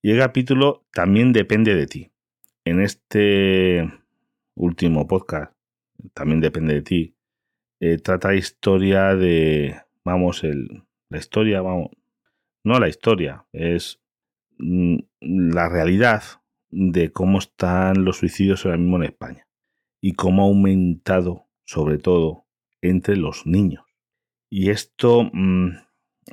Y 0.04 0.12
el 0.12 0.20
capítulo 0.20 0.86
también 0.94 1.34
depende 1.34 1.74
de 1.74 1.88
ti. 1.88 2.12
En 2.66 2.82
este 2.82 3.92
último 4.54 5.08
podcast, 5.08 5.54
también 6.14 6.40
depende 6.40 6.76
de 6.76 6.82
ti, 6.84 7.16
eh, 7.80 7.98
trata 7.98 8.36
historia 8.36 9.16
de, 9.16 9.82
vamos, 10.06 10.44
el, 10.44 10.84
la 11.10 11.18
historia, 11.18 11.62
vamos, 11.62 11.90
no 12.64 12.80
la 12.80 12.90
historia, 12.90 13.48
es 13.54 14.03
la 14.58 15.70
realidad 15.70 16.24
de 16.70 17.12
cómo 17.12 17.40
están 17.40 18.04
los 18.04 18.18
suicidios 18.18 18.66
ahora 18.66 18.78
mismo 18.78 18.98
en 18.98 19.04
España 19.04 19.48
y 20.02 20.14
cómo 20.14 20.44
ha 20.44 20.48
aumentado, 20.48 21.48
sobre 21.66 21.98
todo, 21.98 22.46
entre 22.82 23.16
los 23.16 23.46
niños. 23.46 23.86
Y 24.50 24.70
esto, 24.70 25.30
mm, 25.32 25.70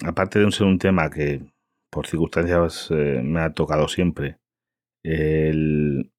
aparte 0.05 0.39
de 0.39 0.51
ser 0.53 0.67
un 0.67 0.79
tema 0.79 1.11
que 1.11 1.43
por 1.91 2.07
circunstancias 2.07 2.89
eh, 2.91 3.21
me 3.23 3.41
ha 3.41 3.53
tocado 3.53 3.89
siempre. 3.89 4.39
El, 5.03 6.13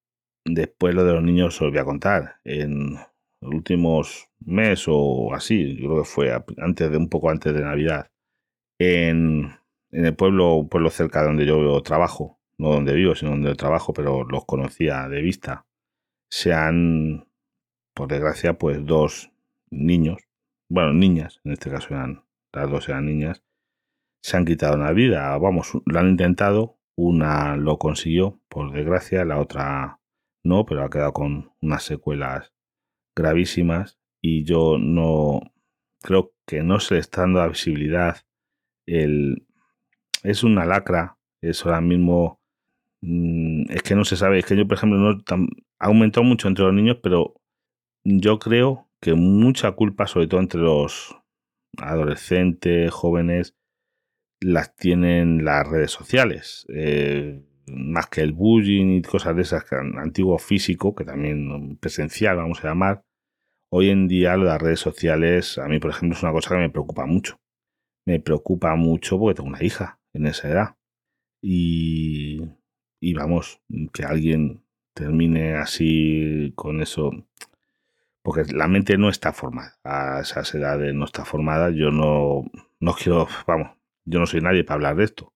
después 0.46 0.96
lo 0.96 1.04
de 1.04 1.14
los 1.14 1.24
niños 1.24 1.62
os 1.62 1.70
voy 1.70 1.80
a 1.80 1.86
contar. 1.86 2.36
En 2.44 2.96
los 3.42 3.54
últimos 3.54 4.30
mes 4.40 4.86
o 4.88 5.34
así, 5.34 5.78
creo 5.78 6.00
que 6.00 6.06
fue 6.10 6.32
antes 6.58 6.92
de 6.92 6.98
un 6.98 7.10
poco 7.10 7.30
antes 7.30 7.54
de 7.54 7.62
Navidad, 7.62 8.12
en, 8.80 9.52
en 9.92 10.06
el 10.06 10.16
pueblo, 10.16 10.56
un 10.56 10.70
pueblo 10.70 10.90
cerca 10.90 11.22
de 11.22 11.28
donde 11.28 11.46
yo 11.46 11.82
trabajo, 11.82 12.40
no 12.58 12.70
donde 12.70 12.94
vivo, 12.94 13.16
sino 13.16 13.32
donde 13.32 13.56
trabajo, 13.56 13.94
pero 13.94 14.24
los 14.24 14.46
conocía 14.46 15.08
de 15.10 15.22
vista, 15.22 15.66
se 16.30 16.54
han, 16.54 17.28
por 17.94 18.08
desgracia, 18.08 18.58
pues 18.58 18.86
dos 18.86 19.32
niños, 19.70 20.22
bueno, 20.70 20.94
niñas, 20.94 21.42
en 21.44 21.54
este 21.54 21.70
caso 21.70 21.90
eran, 21.90 22.24
las 22.54 22.70
dos 22.70 22.88
eran 22.90 23.06
niñas, 23.06 23.44
se 24.24 24.38
han 24.38 24.46
quitado 24.46 24.78
la 24.78 24.94
vida. 24.94 25.38
Vamos, 25.38 25.72
lo 25.86 26.00
han 26.00 26.10
intentado, 26.10 26.80
una 26.96 27.58
lo 27.58 27.78
consiguió, 27.78 28.40
por 28.48 28.72
desgracia, 28.72 29.26
la 29.26 29.40
otra 29.40 30.00
no, 30.44 30.66
pero 30.66 30.84
ha 30.84 30.90
quedado 30.90 31.14
con 31.14 31.52
unas 31.62 31.84
secuelas 31.84 32.54
gravísimas 33.16 34.00
y 34.22 34.44
yo 34.44 34.78
no 34.80 35.42
creo 36.02 36.34
que 36.46 36.64
no 36.64 36.80
se 36.80 36.96
le 36.96 37.00
está 37.00 37.22
dando 37.22 37.40
la 37.40 37.48
visibilidad. 37.48 38.18
El, 38.86 39.48
es 40.24 40.44
una 40.44 40.66
lacra, 40.66 41.18
es 41.42 41.66
ahora 41.66 41.82
mismo, 41.82 42.40
mm, 43.02 43.72
es 43.72 43.84
que 43.84 43.96
no 43.96 44.06
se 44.06 44.18
sabe, 44.18 44.40
es 44.40 44.46
que 44.46 44.56
yo, 44.56 44.68
por 44.68 44.78
ejemplo, 44.78 45.00
no, 45.00 45.24
ha 45.80 45.86
aumentado 45.88 46.24
mucho 46.24 46.48
entre 46.48 46.66
los 46.66 46.74
niños, 46.74 46.98
pero 47.02 47.36
yo 48.04 48.40
creo 48.40 48.90
que 49.02 49.14
mucha 49.16 49.72
culpa, 49.74 50.08
sobre 50.08 50.28
todo 50.28 50.40
entre 50.42 50.62
los 50.62 51.16
adolescentes, 51.78 52.92
jóvenes, 52.92 53.56
las 54.42 54.76
tienen 54.76 55.46
las 55.46 55.68
redes 55.68 55.92
sociales. 55.92 56.66
Eh, 56.74 57.44
más 57.68 58.08
que 58.08 58.22
el 58.22 58.34
bullying 58.34 58.98
y 58.98 59.02
cosas 59.02 59.36
de 59.36 59.44
esas, 59.44 59.64
que 59.64 59.76
antiguo 59.76 60.38
físico, 60.40 60.96
que 60.96 61.06
también 61.06 61.78
presencial, 61.78 62.38
vamos 62.38 62.64
a 62.64 62.70
llamar. 62.70 63.04
Hoy 63.72 63.90
en 63.90 64.08
día 64.08 64.36
las 64.38 64.62
redes 64.62 64.80
sociales, 64.80 65.58
a 65.58 65.68
mí, 65.68 65.80
por 65.80 65.92
ejemplo, 65.92 66.18
es 66.18 66.24
una 66.24 66.34
cosa 66.34 66.56
que 66.56 66.62
me 66.62 66.70
preocupa 66.70 67.06
mucho. 67.06 67.38
Me 68.06 68.20
preocupa 68.20 68.76
mucho 68.76 69.18
porque 69.18 69.36
tengo 69.36 69.50
una 69.50 69.64
hija 69.64 70.01
en 70.14 70.28
esa 70.28 70.50
edad. 70.50 70.78
Y, 71.42 72.42
y 73.00 73.14
vamos, 73.14 73.62
que 73.94 74.04
alguien 74.04 74.64
termine 74.94 75.56
así 75.56 76.54
con 76.56 76.82
eso. 76.82 77.12
Porque 78.22 78.44
la 78.54 78.68
mente 78.68 78.98
no 78.98 79.10
está 79.10 79.34
formada. 79.34 79.80
A 79.84 80.22
esas 80.22 80.54
edades 80.54 80.94
no 80.94 81.06
está 81.06 81.26
formada. 81.26 81.72
Yo 81.72 81.92
no, 81.92 82.44
no 82.80 82.94
quiero, 82.94 83.28
vamos, 83.48 83.72
yo 84.06 84.20
no 84.20 84.26
soy 84.26 84.42
nadie 84.42 84.64
para 84.64 84.76
hablar 84.76 84.96
de 84.98 85.06
esto, 85.06 85.34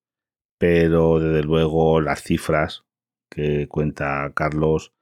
pero 0.57 1.19
desde 1.19 1.43
luego 1.43 2.01
las 2.01 2.21
cifras 2.23 2.85
que 3.29 3.67
cuenta 3.67 4.31
Carlos 4.35 4.93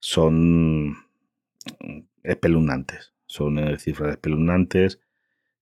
son 0.00 0.96
espeluznantes. 2.22 3.14
Son 3.26 3.58
eh, 3.58 3.78
cifras 3.78 4.12
espeluznantes. 4.12 5.00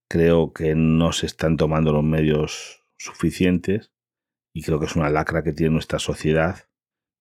Creo 0.09 0.53
que 0.53 0.75
no 0.75 1.13
se 1.13 1.27
están 1.27 1.57
tomando 1.57 1.93
los 1.93 2.05
medios 2.05 2.82
suficientes 3.03 3.93
y 4.55 4.63
creo 4.63 4.79
que 4.79 4.87
es 4.87 4.97
una 4.97 5.11
lacra 5.11 5.43
que 5.43 5.53
tiene 5.53 5.73
nuestra 5.73 5.99
sociedad. 5.99 6.69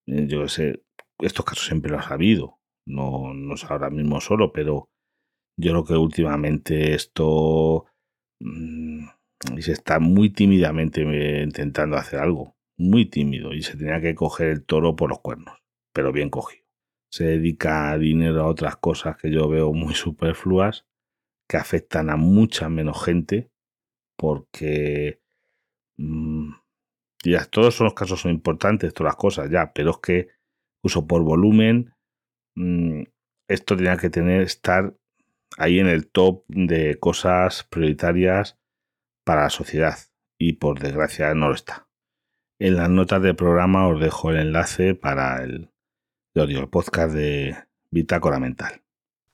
Eh, 0.07 0.27
yo 0.27 0.47
sé, 0.47 0.83
estos 1.19 1.45
casos 1.45 1.65
siempre 1.65 1.91
los 1.91 2.05
ha 2.07 2.13
habido, 2.13 2.59
no, 2.87 3.33
no 3.33 3.55
es 3.55 3.63
ahora 3.65 3.89
mismo 3.89 4.21
solo, 4.21 4.51
pero 4.51 4.89
yo 5.57 5.71
creo 5.71 5.85
que 5.85 5.93
últimamente 5.93 6.93
esto 6.93 7.85
mm, 8.39 9.05
se 9.59 9.71
está 9.71 9.99
muy 9.99 10.29
tímidamente 10.29 11.01
eh, 11.01 11.43
intentando 11.43 11.97
hacer 11.97 12.19
algo, 12.19 12.55
muy 12.77 13.05
tímido, 13.05 13.53
y 13.53 13.63
se 13.63 13.77
tenía 13.77 14.01
que 14.01 14.15
coger 14.15 14.49
el 14.49 14.65
toro 14.65 14.95
por 14.95 15.09
los 15.09 15.19
cuernos, 15.19 15.59
pero 15.93 16.11
bien 16.11 16.29
cogido. 16.29 16.65
Se 17.11 17.25
dedica 17.25 17.97
dinero 17.97 18.41
a 18.41 18.47
otras 18.47 18.77
cosas 18.77 19.17
que 19.17 19.31
yo 19.31 19.49
veo 19.49 19.73
muy 19.73 19.93
superfluas, 19.95 20.85
que 21.49 21.57
afectan 21.57 22.09
a 22.09 22.17
mucha 22.17 22.69
menos 22.69 23.03
gente 23.03 23.51
porque 24.17 25.20
mm, 26.01 26.53
ya 27.23 27.45
todos 27.45 27.79
los 27.79 27.93
casos 27.93 28.21
son 28.21 28.31
importantes, 28.31 28.93
todas 28.93 29.11
las 29.11 29.17
cosas 29.17 29.49
ya, 29.49 29.71
pero 29.73 29.91
es 29.91 29.97
que 29.97 30.27
uso 30.83 31.07
por 31.07 31.23
volumen 31.23 31.93
mm, 32.55 33.03
esto 33.47 33.75
tenía 33.75 33.97
que 33.97 34.09
tener 34.09 34.41
estar 34.41 34.95
ahí 35.57 35.79
en 35.79 35.87
el 35.87 36.09
top 36.09 36.45
de 36.47 36.97
cosas 36.99 37.65
prioritarias 37.69 38.57
para 39.25 39.43
la 39.43 39.49
sociedad 39.49 39.97
y 40.39 40.53
por 40.53 40.79
desgracia 40.79 41.33
no 41.33 41.49
lo 41.49 41.55
está. 41.55 41.87
En 42.59 42.77
las 42.77 42.89
notas 42.89 43.21
del 43.21 43.35
programa 43.35 43.87
os 43.87 43.99
dejo 43.99 44.31
el 44.31 44.37
enlace 44.37 44.95
para 44.95 45.43
el, 45.43 45.71
el 46.35 46.69
podcast 46.69 47.13
de 47.13 47.55
Bitácora 47.89 48.39
Mental. 48.39 48.83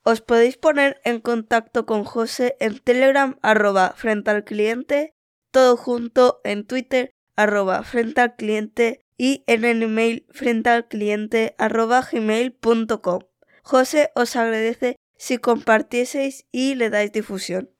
Os 0.03 0.21
podéis 0.21 0.58
poner 0.58 1.01
en 1.03 1.19
contacto 1.19 1.86
con 1.86 2.03
José 2.06 2.56
en 2.60 2.80
Telegram 2.80 3.38
arroba 3.41 3.93
frente 3.97 4.32
al 4.32 4.45
cliente, 4.45 5.16
todo 5.58 5.76
junto 5.76 6.39
en 6.43 6.67
Twitter 6.67 7.15
arroba 7.36 7.82
frente 7.82 8.22
al 8.22 8.36
cliente 8.36 9.02
y 9.17 9.43
en 9.48 9.65
el 9.65 9.82
email 9.82 10.28
frente 10.30 10.70
al 10.70 10.88
cliente 10.88 11.56
arroba 11.58 12.08
gmail.com. 12.12 13.22
José 13.63 14.12
os 14.13 14.36
agradece 14.36 14.98
si 15.17 15.39
compartieseis 15.39 16.46
y 16.52 16.76
le 16.76 16.91
dais 16.91 17.12
difusión. 17.12 17.72